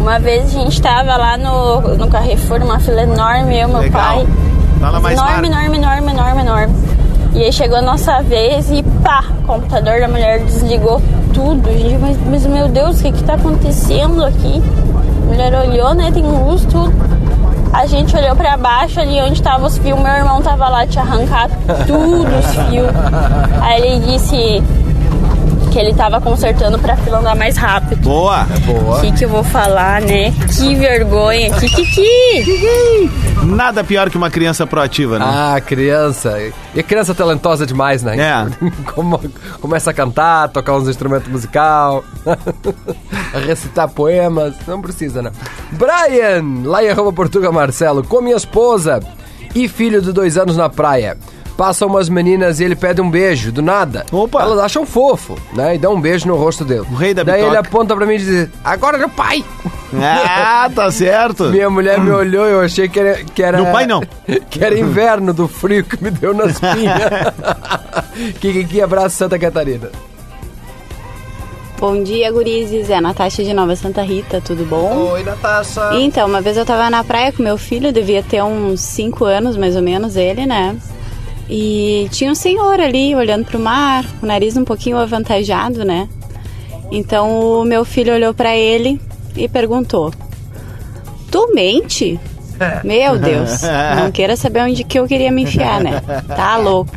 Uma 0.00 0.18
vez 0.18 0.44
a 0.44 0.58
gente 0.60 0.80
tava 0.80 1.16
lá 1.16 1.36
no, 1.36 1.96
no 1.96 2.08
Carrefour, 2.08 2.60
numa 2.60 2.78
fila 2.78 3.02
enorme, 3.02 3.58
eu 3.58 3.68
e 3.68 3.72
meu 3.72 3.80
Legal. 3.80 4.02
pai. 4.02 4.26
Fala 4.80 5.00
mais 5.00 5.18
enorme, 5.18 5.48
enorme, 5.48 5.76
enorme, 5.78 6.10
enorme, 6.12 6.40
enorme. 6.42 6.74
E 7.34 7.42
aí 7.42 7.52
chegou 7.52 7.78
a 7.78 7.82
nossa 7.82 8.20
vez 8.22 8.70
e 8.70 8.82
pá, 9.02 9.24
o 9.42 9.46
computador 9.46 10.00
da 10.00 10.08
mulher 10.08 10.40
desligou 10.44 11.00
tudo. 11.32 11.70
Gente, 11.72 11.98
mas, 11.98 12.16
mas 12.26 12.46
meu 12.46 12.68
Deus, 12.68 13.00
o 13.00 13.02
que 13.02 13.12
que 13.12 13.24
tá 13.24 13.34
acontecendo 13.34 14.24
aqui? 14.24 14.62
A 15.22 15.26
mulher 15.26 15.54
olhou, 15.54 15.94
né? 15.94 16.10
Tem 16.12 16.22
luz, 16.22 16.64
tudo. 16.66 16.92
A 17.72 17.86
gente 17.86 18.14
olhou 18.14 18.36
pra 18.36 18.56
baixo 18.56 19.00
ali 19.00 19.20
onde 19.20 19.42
tava 19.42 19.66
os 19.66 19.78
fios. 19.78 19.98
Meu 19.98 20.12
irmão 20.12 20.42
tava 20.42 20.68
lá, 20.68 20.86
tinha 20.86 21.02
arrancado 21.02 21.54
tudo 21.86 22.28
os 22.38 22.46
fios. 22.68 22.90
Aí 23.62 23.80
ele 23.80 24.06
disse: 24.06 24.62
que 25.72 25.78
ele 25.78 25.94
tava 25.94 26.20
consertando 26.20 26.78
pra 26.78 26.96
fila 26.98 27.18
andar 27.18 27.34
mais 27.34 27.56
rápido. 27.56 28.02
Boa. 28.02 28.46
É 28.54 28.58
boa. 28.60 28.98
O 28.98 29.00
que, 29.00 29.12
que 29.12 29.24
eu 29.24 29.28
vou 29.28 29.42
falar, 29.42 30.02
né? 30.02 30.32
Que 30.58 30.74
vergonha. 30.74 31.50
Kikiki. 31.54 33.10
Nada 33.44 33.82
pior 33.82 34.10
que 34.10 34.16
uma 34.16 34.30
criança 34.30 34.66
proativa, 34.66 35.18
né? 35.18 35.24
Ah, 35.26 35.60
criança. 35.60 36.38
E 36.74 36.82
criança 36.82 37.14
talentosa 37.14 37.66
demais, 37.66 38.02
né? 38.02 38.16
É. 38.18 38.46
Como- 38.92 39.20
começa 39.60 39.90
a 39.90 39.94
cantar, 39.94 40.48
tocar 40.50 40.74
uns 40.76 40.88
instrumentos 40.88 41.28
musical, 41.28 42.04
a 43.34 43.38
recitar 43.38 43.88
poemas. 43.88 44.54
Não 44.66 44.80
precisa, 44.80 45.22
né? 45.22 45.32
Brian, 45.72 46.44
lá 46.68 46.84
em 46.84 46.88
arroba 46.90 47.12
Portuga 47.12 47.50
Marcelo, 47.50 48.04
com 48.04 48.20
minha 48.20 48.36
esposa 48.36 49.00
e 49.54 49.68
filho 49.68 50.00
de 50.02 50.12
dois 50.12 50.36
anos 50.36 50.56
na 50.56 50.68
praia. 50.68 51.16
Passam 51.56 51.88
umas 51.88 52.08
meninas 52.08 52.60
e 52.60 52.64
ele 52.64 52.74
pede 52.74 53.00
um 53.00 53.10
beijo, 53.10 53.52
do 53.52 53.60
nada. 53.62 54.06
Opa! 54.10 54.42
Elas 54.42 54.58
acham 54.58 54.86
fofo, 54.86 55.38
né? 55.52 55.74
E 55.74 55.78
dão 55.78 55.94
um 55.94 56.00
beijo 56.00 56.26
no 56.26 56.36
rosto 56.36 56.64
dele. 56.64 56.86
O 56.90 56.94
rei 56.94 57.12
da 57.12 57.22
Daí 57.22 57.36
bitoca. 57.40 57.50
ele 57.50 57.66
aponta 57.66 57.94
pra 57.94 58.06
mim 58.06 58.14
e 58.14 58.18
diz, 58.18 58.48
agora 58.64 58.96
é 58.96 59.04
o 59.04 59.10
pai! 59.10 59.44
Ah, 59.94 60.70
tá 60.74 60.90
certo. 60.90 61.44
Minha 61.52 61.68
mulher 61.68 62.00
me 62.00 62.10
olhou 62.10 62.46
e 62.48 62.52
eu 62.52 62.60
achei 62.60 62.88
que 62.88 62.98
era, 62.98 63.22
que 63.22 63.42
era. 63.42 63.60
Meu 63.62 63.70
pai 63.72 63.86
não. 63.86 64.00
Que 64.50 64.64
era 64.64 64.78
inverno 64.78 65.32
do 65.32 65.46
frio 65.46 65.84
que 65.84 66.02
me 66.02 66.10
deu 66.10 66.32
na 66.34 66.46
espinha. 66.46 67.32
que, 68.40 68.64
que 68.64 68.80
abraço, 68.80 69.16
Santa 69.16 69.38
Catarina. 69.38 69.90
Bom 71.78 72.02
dia, 72.02 72.30
gurizes. 72.30 72.88
É 72.90 72.96
a 72.96 73.00
Natasha 73.00 73.42
de 73.42 73.52
Nova 73.52 73.74
Santa 73.74 74.02
Rita, 74.02 74.40
tudo 74.40 74.64
bom? 74.64 75.10
Oi, 75.12 75.24
Natasha. 75.24 75.90
Então, 75.94 76.28
uma 76.28 76.40
vez 76.40 76.56
eu 76.56 76.64
tava 76.64 76.88
na 76.88 77.02
praia 77.02 77.32
com 77.32 77.42
meu 77.42 77.58
filho, 77.58 77.92
devia 77.92 78.22
ter 78.22 78.42
uns 78.42 78.80
5 78.80 79.24
anos 79.24 79.56
mais 79.56 79.74
ou 79.74 79.82
menos 79.82 80.14
ele, 80.16 80.46
né? 80.46 80.76
E 81.54 82.08
tinha 82.10 82.32
um 82.32 82.34
senhor 82.34 82.80
ali 82.80 83.14
olhando 83.14 83.44
pro 83.44 83.58
mar, 83.58 84.06
com 84.18 84.24
o 84.24 84.26
nariz 84.26 84.56
um 84.56 84.64
pouquinho 84.64 84.96
avantajado, 84.96 85.84
né? 85.84 86.08
Então 86.90 87.60
o 87.60 87.62
meu 87.62 87.84
filho 87.84 88.14
olhou 88.14 88.32
pra 88.32 88.56
ele 88.56 88.98
e 89.36 89.46
perguntou: 89.46 90.10
Tu 91.30 91.52
mente? 91.54 92.18
Meu 92.82 93.18
Deus, 93.18 93.60
não 93.96 94.10
queira 94.10 94.34
saber 94.34 94.62
onde 94.62 94.82
que 94.82 94.98
eu 94.98 95.06
queria 95.06 95.30
me 95.30 95.42
enfiar, 95.42 95.78
né? 95.82 96.00
Tá 96.26 96.56
louco. 96.56 96.90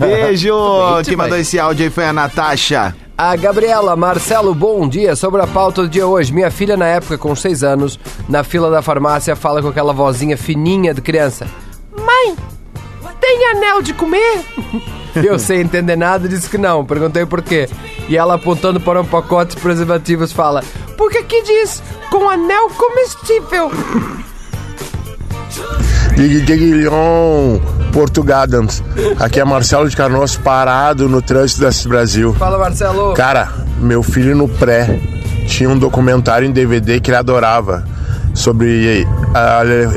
Beijo. 0.00 0.52
Mente, 0.96 1.08
Quem 1.10 1.16
mandou 1.16 1.32
mãe. 1.34 1.42
esse 1.42 1.56
áudio 1.58 1.84
aí 1.84 1.90
foi 1.90 2.06
a 2.06 2.12
Natasha. 2.12 2.92
A 3.16 3.36
Gabriela, 3.36 3.94
Marcelo, 3.94 4.52
bom 4.52 4.88
dia. 4.88 5.14
Sobre 5.14 5.40
a 5.40 5.46
pauta 5.46 5.82
do 5.82 5.88
dia 5.88 6.06
hoje. 6.08 6.32
Minha 6.32 6.50
filha, 6.50 6.76
na 6.76 6.86
época, 6.86 7.16
com 7.18 7.36
6 7.36 7.62
anos, 7.62 8.00
na 8.28 8.42
fila 8.42 8.68
da 8.68 8.82
farmácia, 8.82 9.36
fala 9.36 9.62
com 9.62 9.68
aquela 9.68 9.92
vozinha 9.92 10.36
fininha 10.36 10.92
de 10.92 11.00
criança. 11.00 11.46
Mãe, 11.96 12.34
tem 13.24 13.46
anel 13.56 13.80
de 13.80 13.94
comer? 13.94 14.44
Eu 15.16 15.38
sem 15.38 15.60
entender 15.60 15.96
nada, 15.96 16.28
disse 16.28 16.50
que 16.50 16.58
não. 16.58 16.84
Perguntei 16.84 17.24
por 17.24 17.40
quê. 17.40 17.68
E 18.08 18.16
ela, 18.16 18.34
apontando 18.34 18.80
para 18.80 19.00
um 19.00 19.04
pacote 19.04 19.54
de 19.56 19.62
preservativos, 19.62 20.32
fala: 20.32 20.62
Porque 20.98 21.18
aqui 21.18 21.40
diz 21.42 21.82
com 22.10 22.28
anel 22.28 22.68
comestível. 22.70 23.70
Dig 26.16 26.42
Diguilhon, 26.42 27.58
Portugadams. 27.92 28.82
Aqui 29.18 29.40
é 29.40 29.44
Marcelo 29.44 29.88
de 29.88 29.96
Canoas 29.96 30.36
parado 30.36 31.08
no 31.08 31.20
trânsito 31.22 31.60
desse 31.62 31.88
Brasil. 31.88 32.32
Fala, 32.34 32.58
Marcelo. 32.58 33.14
Cara, 33.14 33.48
meu 33.80 34.02
filho 34.02 34.36
no 34.36 34.48
pré 34.48 35.00
tinha 35.46 35.68
um 35.70 35.78
documentário 35.78 36.46
em 36.46 36.52
DVD 36.52 37.00
que 37.00 37.10
ele 37.10 37.16
adorava 37.16 37.84
sobre 38.32 38.68
ele- 38.68 39.08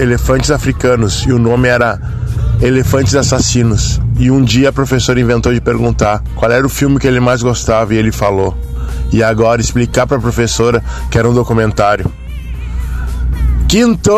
elefantes 0.02 0.50
africanos 0.52 1.24
e 1.28 1.32
o 1.32 1.40
nome 1.40 1.68
era 1.68 2.00
Elefantes 2.62 3.16
Assassinos. 3.16 4.00
E 4.20 4.32
um 4.32 4.44
dia 4.44 4.70
a 4.70 4.74
professora 4.74 5.20
inventou 5.20 5.54
de 5.54 5.62
perguntar 5.62 6.24
qual 6.36 6.52
era 6.52 6.66
o 6.66 6.70
filme 6.70 7.00
que 7.00 7.08
ele 7.08 7.20
mais 7.20 7.42
gostava 7.42 7.94
e 7.94 7.98
ele 7.98 8.12
falou. 8.12 8.56
E 9.12 9.24
agora 9.24 9.62
explicar 9.62 10.08
pra 10.08 10.20
professora 10.20 10.84
que 11.12 11.18
era 11.18 11.30
um 11.30 11.34
documentário. 11.34 12.12
Quinto! 13.68 14.12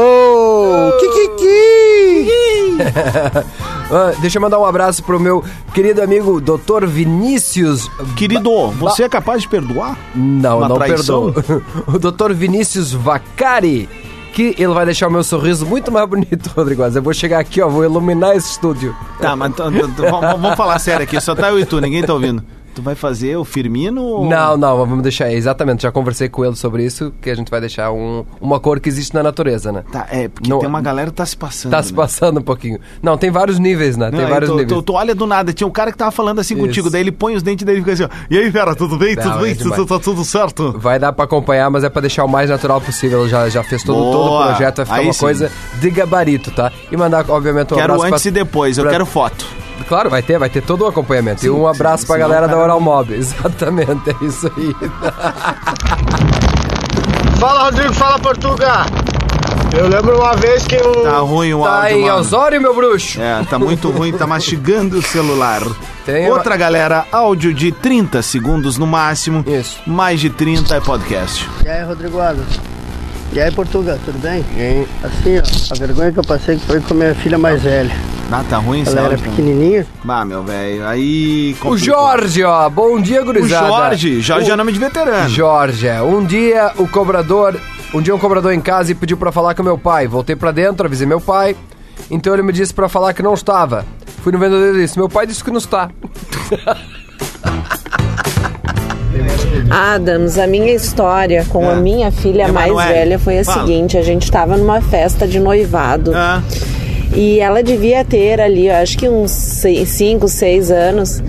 Ah, 3.91 4.13
deixa 4.21 4.37
eu 4.37 4.41
mandar 4.43 4.59
um 4.59 4.65
abraço 4.65 5.03
pro 5.03 5.19
meu 5.19 5.43
querido 5.73 5.99
amigo 6.03 6.39
Dr. 6.39 6.85
Vinícius. 6.85 7.89
Querido, 8.15 8.67
você 8.73 9.01
é 9.01 9.09
capaz 9.09 9.41
de 9.41 9.49
perdoar? 9.49 9.97
Não, 10.13 10.59
Uma 10.59 10.69
não 10.69 10.75
traição? 10.75 11.33
perdoo. 11.33 11.63
o 11.87 11.97
Dr. 11.97 12.33
Vinícius 12.33 12.93
Vacari. 12.93 13.89
Que 14.33 14.55
ele 14.57 14.73
vai 14.73 14.85
deixar 14.85 15.07
o 15.07 15.11
meu 15.11 15.23
sorriso 15.23 15.65
muito 15.65 15.91
mais 15.91 16.07
bonito, 16.07 16.47
Rodrigo. 16.55 16.83
Eu 16.83 17.01
vou 17.01 17.13
chegar 17.13 17.39
aqui, 17.39 17.61
ó, 17.61 17.67
vou 17.67 17.83
iluminar 17.83 18.35
esse 18.35 18.51
estúdio. 18.51 18.95
Tá, 19.19 19.35
mas 19.35 19.53
t- 19.53 19.61
vamos 19.63 20.41
vamos 20.41 20.55
falar 20.55 20.79
sério 20.79 21.03
aqui. 21.03 21.19
Só 21.19 21.35
tá 21.35 21.49
eu 21.49 21.59
e 21.59 21.65
tu, 21.65 21.79
ninguém 21.81 22.03
tá 22.03 22.13
ouvindo. 22.13 22.43
Tu 22.79 22.83
vai 22.83 22.95
fazer 22.95 23.35
o 23.35 23.43
Firmino? 23.43 24.01
ou- 24.01 24.25
Não, 24.29 24.55
não, 24.55 24.77
vamos 24.77 25.03
deixar. 25.03 25.29
Exatamente, 25.33 25.83
já 25.83 25.91
conversei 25.91 26.29
com 26.29 26.45
ele 26.45 26.55
sobre 26.55 26.85
isso, 26.85 27.11
que 27.21 27.29
a 27.29 27.35
gente 27.35 27.51
vai 27.51 27.59
deixar 27.59 27.91
um- 27.91 28.23
uma 28.39 28.57
cor 28.57 28.79
que 28.79 28.87
existe 28.87 29.13
na 29.13 29.21
natureza, 29.21 29.69
né? 29.69 29.83
Tá, 29.91 30.07
é, 30.09 30.29
porque 30.29 30.49
Não- 30.49 30.59
tem 30.59 30.69
uma 30.69 30.79
galera 30.79 31.09
que 31.09 31.17
tá 31.17 31.25
se 31.25 31.35
passando. 31.35 31.71
Tá 31.71 31.83
se 31.83 31.91
né? 31.91 31.97
passando 31.97 32.39
um 32.39 32.41
pouquinho. 32.41 32.79
Não, 33.03 33.17
tem 33.17 33.29
vários 33.29 33.59
níveis, 33.59 33.97
né? 33.97 34.09
Tem 34.11 34.21
Não, 34.21 34.29
vários 34.29 34.49
tu, 34.49 34.55
níveis. 34.55 34.81
tu- 34.81 34.93
olha 34.93 35.13
do 35.13 35.27
nada, 35.27 35.51
tinha 35.51 35.67
um 35.67 35.71
cara 35.71 35.91
que 35.91 35.97
tava 35.97 36.11
falando 36.11 36.39
assim 36.39 36.53
Isso. 36.53 36.63
contigo, 36.65 36.89
daí 36.89 37.01
ele 37.01 37.11
põe 37.11 37.35
os 37.35 37.43
dentes 37.43 37.65
dele 37.65 37.79
e 37.79 37.81
fica 37.81 37.91
assim, 37.91 38.03
ó, 38.05 38.09
e 38.29 38.37
aí, 38.37 38.49
cara, 38.49 38.73
tudo 38.73 38.97
bem? 38.97 39.13
Não, 39.15 39.23
tudo 39.23 39.37
é 39.39 39.41
bem? 39.41 39.55
Tudo, 39.55 39.85
tá 39.85 39.99
tudo 39.99 40.23
certo? 40.23 40.73
Vai 40.77 40.97
dar 40.97 41.11
pra 41.11 41.25
acompanhar, 41.25 41.69
mas 41.69 41.83
é 41.83 41.89
pra 41.89 41.99
deixar 42.01 42.23
o 42.23 42.29
mais 42.29 42.49
natural 42.49 42.79
possível. 42.79 43.27
Já, 43.27 43.49
já 43.49 43.61
fez 43.61 43.83
todo, 43.83 43.97
Boa. 43.99 44.11
todo 44.13 44.33
o 44.33 44.47
projeto, 44.47 44.77
vai 44.77 44.85
ficar 44.85 44.97
Aí 44.99 45.05
uma 45.07 45.13
sim. 45.13 45.19
coisa 45.19 45.51
de 45.81 45.89
gabarito, 45.89 46.49
tá? 46.51 46.71
E 46.89 46.95
mandar, 46.95 47.25
obviamente, 47.29 47.73
um 47.73 47.77
Quero 47.77 47.93
abraço 47.95 48.13
antes 48.13 48.23
pra- 48.23 48.29
e 48.29 48.31
depois, 48.33 48.77
eu 48.77 48.83
pra- 48.85 48.91
quero 48.93 49.05
foto. 49.05 49.45
Claro, 49.87 50.09
vai 50.09 50.21
ter, 50.21 50.37
vai 50.37 50.49
ter 50.49 50.61
todo 50.61 50.83
o 50.83 50.87
acompanhamento. 50.87 51.39
e 51.39 51.47
Sim, 51.47 51.49
um 51.49 51.67
abraço 51.67 52.01
sim, 52.01 52.07
pra 52.07 52.17
galera 52.17 52.45
o 52.45 52.49
da 52.49 52.57
Oral 52.57 52.79
Mob. 52.79 53.13
Exatamente, 53.17 54.09
é 54.09 54.25
isso 54.25 54.51
aí. 54.55 54.75
Fala, 57.39 57.65
Rodrigo, 57.65 57.93
fala, 57.93 58.19
Portuga. 58.19 58.85
Eu 59.77 59.87
lembro 59.87 60.17
uma 60.17 60.35
vez 60.35 60.65
que 60.67 60.75
eu... 60.75 61.03
Tá 61.03 61.19
ruim 61.19 61.53
o 61.53 61.63
Tá 61.63 61.83
áudio, 61.83 61.97
em 61.97 62.01
mano. 62.01 62.15
Osório, 62.15 62.61
meu 62.61 62.75
bruxo. 62.75 63.21
É, 63.21 63.43
tá 63.45 63.57
muito 63.57 63.89
ruim, 63.91 64.11
tá 64.11 64.27
mastigando 64.27 64.97
o 64.97 65.01
celular. 65.01 65.61
Tem 66.05 66.29
Outra 66.29 66.57
galera, 66.57 67.05
áudio 67.11 67.53
de 67.53 67.71
30 67.71 68.21
segundos 68.21 68.77
no 68.77 68.85
máximo. 68.85 69.43
Isso. 69.47 69.79
Mais 69.87 70.19
de 70.19 70.29
30 70.29 70.75
é 70.75 70.81
podcast. 70.81 71.47
E 71.63 71.69
aí, 71.69 71.83
Rodrigo 71.85 72.19
Alves? 72.19 72.59
E 73.31 73.39
aí, 73.39 73.51
Portuga, 73.51 73.97
tudo 74.03 74.17
bem? 74.19 74.43
Assim, 75.03 75.37
ó, 75.37 75.73
a 75.73 75.77
vergonha 75.79 76.11
que 76.11 76.19
eu 76.19 76.23
passei 76.25 76.57
foi 76.57 76.81
com 76.81 76.93
a 76.95 76.97
minha 76.97 77.15
filha 77.15 77.37
mais 77.37 77.61
velha. 77.61 77.95
Ah, 78.31 78.43
tá 78.47 78.57
ruim 78.57 78.81
esse 78.81 78.91
Ela 78.91 79.01
era 79.07 79.09
áudio? 79.15 79.29
pequenininha. 79.31 79.87
Bah, 80.03 80.23
meu 80.23 80.43
velho, 80.43 80.85
aí... 80.87 81.55
O. 81.65 81.75
Jorge, 81.75 82.43
ó. 82.43 82.69
Bom 82.69 83.01
dia, 83.01 83.21
O 83.21 83.25
gurizada. 83.25 83.67
Jorge, 83.67 84.21
Jorge 84.21 84.49
O- 84.51 84.53
é 84.53 84.55
nome 84.55 84.71
de 84.71 84.77
veterano. 84.79 85.27
Jorge, 85.29 85.87
é. 85.87 85.99
Um 86.01 86.23
dia 86.23 86.71
o 86.77 86.87
cobrador. 86.87 87.59
Um 87.93 88.01
dia 88.01 88.13
um 88.13 88.19
cobrador 88.19 88.53
em 88.53 88.61
casa 88.61 88.91
e 88.91 88.95
pediu 88.95 89.17
pra 89.17 89.31
falar 89.31 89.55
com 89.55 89.63
meu 89.63 89.77
pai. 89.79 90.07
Voltei 90.07 90.35
pra 90.35 90.51
dentro, 90.51 90.85
avisei 90.85 91.07
meu 91.07 91.19
pai. 91.19 91.55
Então 92.11 92.31
ele 92.33 92.43
me 92.43 92.53
disse 92.53 92.71
pra 92.71 92.87
falar 92.87 93.13
que 93.13 93.23
não 93.23 93.33
estava. 93.33 93.83
Fui 94.23 94.31
no 94.31 94.37
vendedor 94.37 94.75
e 94.75 94.81
disse: 94.81 94.97
Meu 94.99 95.09
pai 95.09 95.25
disse 95.25 95.43
que 95.43 95.49
não 95.49 95.57
está. 95.57 95.89
Adams, 99.71 100.37
a 100.37 100.47
minha 100.47 100.73
história 100.73 101.45
com 101.49 101.67
a 101.67 101.73
É. 101.73 101.75
minha 101.75 102.11
filha 102.11 102.47
mais 102.51 102.69
Emanuele, 102.71 102.93
velha 102.93 103.19
foi 103.19 103.39
a 103.39 103.45
fala. 103.45 103.61
seguinte: 103.65 103.97
a 103.97 104.01
gente 104.01 104.23
estava 104.23 104.55
numa 104.57 104.81
festa 104.81 105.27
de 105.27 105.39
noivado. 105.39 106.11
Ah, 106.15 106.41
E 107.13 107.39
ela 107.39 107.63
devia 107.63 108.05
ter 108.05 108.39
ali, 108.39 108.67
eu 108.67 108.75
acho 108.75 108.97
que 108.97 109.09
uns 109.09 109.31
5, 109.31 110.27
6 110.27 110.71
anos. 110.71 111.23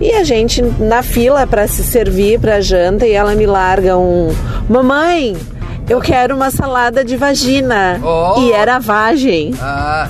E 0.00 0.12
a 0.12 0.24
gente 0.24 0.62
na 0.62 1.02
fila 1.02 1.46
para 1.46 1.66
se 1.66 1.82
servir 1.82 2.38
para 2.38 2.60
janta 2.60 3.06
e 3.06 3.12
ela 3.12 3.34
me 3.34 3.46
larga 3.46 3.96
um: 3.96 4.34
Mamãe, 4.68 5.36
eu 5.88 6.00
quero 6.00 6.34
uma 6.34 6.50
salada 6.50 7.04
de 7.04 7.16
vagina. 7.16 8.00
Oh. 8.02 8.40
E 8.42 8.52
era 8.52 8.78
vagem. 8.78 9.54
Ah. 9.60 10.08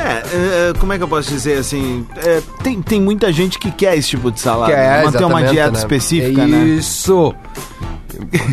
É, 0.00 0.70
é, 0.70 0.72
como 0.78 0.92
é 0.92 0.96
que 0.96 1.02
eu 1.02 1.08
posso 1.08 1.28
dizer 1.28 1.58
assim? 1.58 2.06
é, 2.24 2.40
tem, 2.62 2.80
tem 2.80 3.00
muita 3.00 3.32
gente 3.32 3.58
que 3.58 3.70
quer 3.70 3.96
esse 3.96 4.10
tipo 4.10 4.30
de 4.30 4.40
salada. 4.40 4.72
Quer, 4.72 5.04
manter 5.04 5.24
uma 5.24 5.42
dieta 5.42 5.72
né? 5.72 5.78
específica, 5.78 6.42
É 6.42 6.46
né? 6.46 6.64
Isso. 6.64 7.34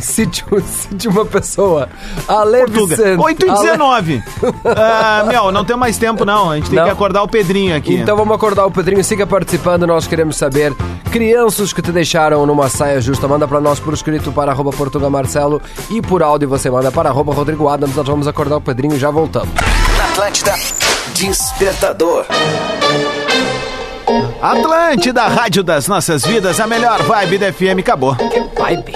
Se 0.02 0.26
de, 0.26 0.44
se 0.66 0.94
de 0.94 1.08
uma 1.08 1.26
pessoa. 1.26 1.88
Ale 2.28 2.60
Portuga. 2.60 2.96
Vicente. 2.96 3.20
8 3.22 3.46
e 3.46 3.50
Ale- 3.50 3.60
19. 3.62 4.24
Ah, 4.78 5.24
meu, 5.28 5.52
não 5.52 5.64
tem 5.64 5.76
mais 5.78 5.98
tempo 5.98 6.26
não. 6.26 6.52
A 6.52 6.56
gente 6.56 6.70
tem 6.70 6.78
Não? 6.78 6.86
que 6.86 6.92
acordar 6.92 7.24
o 7.24 7.28
Pedrinho 7.28 7.76
aqui. 7.76 7.96
Então 7.96 8.16
vamos 8.18 8.36
acordar 8.36 8.66
o 8.66 8.72
Pedrinho, 8.72 9.04
siga 9.04 9.26
participando, 9.26 9.86
nós 9.88 10.06
queremos 10.08 10.36
saber 10.36 10.74
crianças 11.12 11.72
que 11.72 11.82
te 11.82 11.92
deixaram 11.92 12.46
numa 12.46 12.68
saia 12.68 13.00
justa, 13.00 13.28
manda 13.28 13.48
pra 13.48 13.62
nós 13.62 13.80
por 13.80 13.94
escrito 13.94 14.32
para 14.32 14.52
arroba 14.52 14.72
Portuga 14.72 15.10
Marcelo 15.10 15.62
e 15.90 16.02
por 16.02 16.22
áudio 16.22 16.50
você 16.50 16.70
manda 16.70 16.92
para 16.92 17.10
arroba 17.10 17.34
Rodrigo 17.34 17.68
Adams, 17.70 17.96
nós 17.96 18.06
vamos 18.08 18.28
acordar 18.28 18.58
o 18.58 18.62
Pedrinho 18.62 18.96
e 18.96 19.00
já 19.00 19.10
voltamos. 19.12 19.50
Atlântida, 20.12 20.54
Despertador. 21.14 22.26
Atlântida, 24.42 25.28
Rádio 25.28 25.64
das 25.64 25.88
Nossas 25.88 26.26
Vidas, 26.26 26.60
a 26.60 26.68
melhor 26.68 27.02
vibe 27.04 27.38
da 27.38 27.52
FM, 27.54 27.80
acabou. 27.80 28.16
Que 28.16 28.42
vibe. 28.62 28.94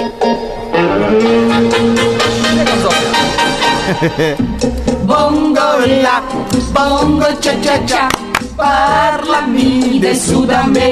Bongo 5.05 5.85
la, 6.01 6.21
bongo 6.71 7.25
cha 7.41 7.55
cha 7.61 7.79
cha. 7.85 8.09
Parlami 8.55 9.99
de 9.99 10.13
Sudamérica. 10.15 10.89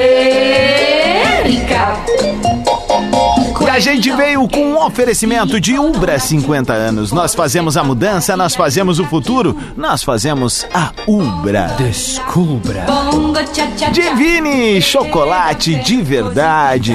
E 3.60 3.70
a 3.70 3.78
gente 3.78 4.10
veio 4.12 4.48
com 4.48 4.72
um 4.72 4.82
oferecimento 4.84 5.60
de 5.60 5.78
Ubra 5.78 6.18
50 6.18 6.72
anos. 6.72 7.12
Nós 7.12 7.34
fazemos 7.34 7.76
a 7.76 7.84
mudança, 7.84 8.34
nós 8.36 8.56
fazemos 8.56 8.98
o 8.98 9.04
futuro, 9.04 9.54
nós 9.76 10.02
fazemos 10.02 10.66
a 10.72 10.90
Ubra. 11.06 11.74
Descubra. 11.78 12.86
Bongo 12.86 13.38
cha 13.52 13.66
cha 13.76 13.86
cha. 13.86 13.90
Divine 13.90 14.80
chocolate 14.80 15.74
de 15.76 16.02
verdade. 16.02 16.94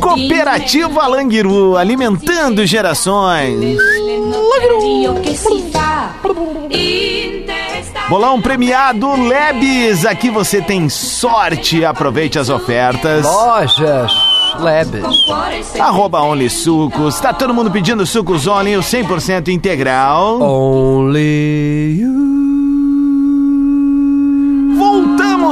Cooperativa 0.00 1.06
Languiru, 1.06 1.76
alimentando 1.76 2.64
gerações. 2.66 3.78
Bolão 8.08 8.40
premiado 8.40 9.10
Lebes. 9.16 10.04
Aqui 10.04 10.30
você 10.30 10.60
tem 10.60 10.88
sorte. 10.88 11.84
Aproveite 11.84 12.38
as 12.38 12.48
ofertas. 12.48 13.24
Lojas 13.24 14.12
Lebes. 14.58 15.04
Arroba 15.80 16.20
Only 16.20 16.50
Sucos. 16.50 17.18
Tá 17.18 17.32
todo 17.32 17.54
mundo 17.54 17.70
pedindo 17.70 18.06
sucos 18.06 18.46
Only, 18.46 18.76
o 18.76 18.80
100% 18.80 19.48
integral. 19.48 20.40
Only 20.40 21.98
you. 22.00 22.33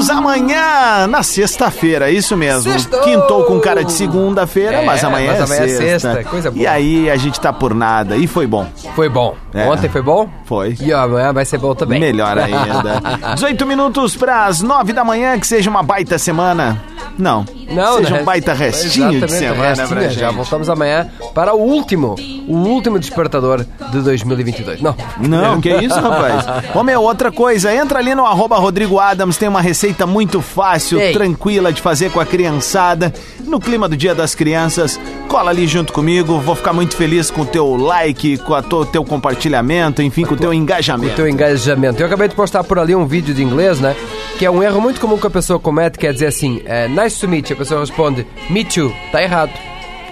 Voltamos 0.06 0.32
amanhã, 0.32 1.06
na 1.06 1.22
sexta-feira, 1.22 2.10
isso 2.10 2.36
mesmo. 2.36 2.70
Sextou! 2.72 3.00
Quintou 3.02 3.44
com 3.44 3.60
cara 3.60 3.84
de 3.84 3.92
segunda-feira, 3.92 4.78
É, 4.82 4.84
mas 4.84 5.02
amanhã, 5.04 5.32
mas 5.32 5.40
é, 5.40 5.42
amanhã 5.44 5.62
é 5.62 5.68
sexta. 5.68 6.14
sexta, 6.14 6.30
coisa 6.30 6.50
boa. 6.50 6.62
E 6.62 6.66
aí 6.66 7.10
a 7.10 7.16
gente 7.16 7.40
tá 7.40 7.52
por 7.52 7.74
nada. 7.74 8.16
E 8.16 8.26
foi 8.26 8.46
bom. 8.46 8.66
Foi 8.94 9.08
bom. 9.08 9.34
É. 9.54 9.66
Ontem 9.68 9.88
foi 9.88 10.02
bom? 10.02 10.28
Foi. 10.44 10.76
E 10.80 10.92
amanhã 10.92 11.32
vai 11.32 11.44
ser 11.44 11.58
bom 11.58 11.74
também. 11.74 12.00
Melhor 12.00 12.36
ainda. 12.38 13.00
18 13.34 13.66
minutos 13.66 14.16
para 14.16 14.46
as 14.46 14.60
9 14.62 14.92
da 14.92 15.04
manhã, 15.04 15.38
que 15.38 15.46
seja 15.46 15.68
uma 15.70 15.82
baita 15.82 16.18
semana. 16.18 16.82
Não. 17.18 17.44
Não, 17.70 17.98
seja 17.98 18.14
né? 18.14 18.20
um 18.22 18.24
baita 18.24 18.52
restinho 18.52 19.20
de 19.20 19.32
semana 19.32 19.68
restinho, 19.68 19.88
pra 19.88 20.02
gente. 20.02 20.18
Já 20.18 20.30
voltamos 20.30 20.68
amanhã 20.68 21.10
para 21.34 21.54
o 21.54 21.60
último, 21.60 22.16
o 22.46 22.56
último 22.56 22.98
despertador 22.98 23.64
de 23.90 24.00
2022. 24.00 24.80
Não. 24.80 24.94
Não, 25.18 25.60
que 25.60 25.70
isso, 25.70 25.94
rapaz? 25.94 26.44
Ô 26.74 26.82
meu, 26.82 27.02
outra 27.02 27.30
coisa, 27.32 27.74
entra 27.74 27.98
ali 27.98 28.14
no 28.14 28.26
arroba 28.26 28.56
Rodrigo 28.58 28.98
Adams, 28.98 29.36
tem 29.36 29.48
uma 29.48 29.60
receita 29.60 30.06
muito 30.06 30.40
fácil, 30.40 31.00
Ei. 31.00 31.12
tranquila 31.12 31.72
de 31.72 31.80
fazer 31.80 32.10
com 32.10 32.20
a 32.20 32.26
criançada, 32.26 33.12
no 33.40 33.58
clima 33.60 33.88
do 33.88 33.96
Dia 33.96 34.14
das 34.14 34.34
Crianças. 34.34 35.00
Cola 35.28 35.50
ali 35.50 35.66
junto 35.66 35.92
comigo, 35.92 36.38
vou 36.40 36.54
ficar 36.54 36.72
muito 36.72 36.96
feliz 36.96 37.30
com 37.30 37.42
o 37.42 37.46
teu 37.46 37.74
like, 37.76 38.38
com 38.38 38.52
o 38.52 38.84
teu 38.84 39.04
compartilhamento, 39.04 40.02
enfim, 40.02 40.24
com 40.24 40.34
o 40.34 40.36
teu 40.36 40.50
o 40.50 40.54
engajamento. 40.54 41.16
teu 41.16 41.28
engajamento. 41.28 42.02
Eu 42.02 42.06
acabei 42.06 42.28
de 42.28 42.34
postar 42.34 42.64
por 42.64 42.78
ali 42.78 42.94
um 42.94 43.06
vídeo 43.06 43.34
de 43.34 43.42
inglês, 43.42 43.80
né? 43.80 43.96
Que 44.38 44.44
é 44.44 44.50
um 44.50 44.62
erro 44.62 44.80
muito 44.80 45.00
comum 45.00 45.16
que 45.16 45.26
a 45.26 45.30
pessoa 45.30 45.58
comete, 45.58 45.98
quer 45.98 46.12
dizer 46.12 46.26
assim, 46.26 46.62
é, 46.64 46.88
nice 46.92 47.20
to 47.20 47.28
meet 47.28 47.50
you. 47.50 47.56
A 47.56 47.58
pessoa 47.58 47.80
responde, 47.80 48.26
me 48.50 48.64
too. 48.64 48.94
Tá 49.10 49.22
errado. 49.22 49.52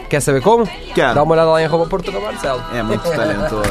Quer 0.08 0.20
saber 0.20 0.42
como? 0.42 0.66
Quero. 0.94 1.14
Dá 1.14 1.22
uma 1.22 1.34
olhada 1.34 1.50
lá 1.50 1.62
em 1.62 1.64
arroba 1.66 1.86
Portugal 1.86 2.20
Marcelo. 2.20 2.62
É 2.74 2.82
muito 2.82 3.08
talentoso. 3.08 3.62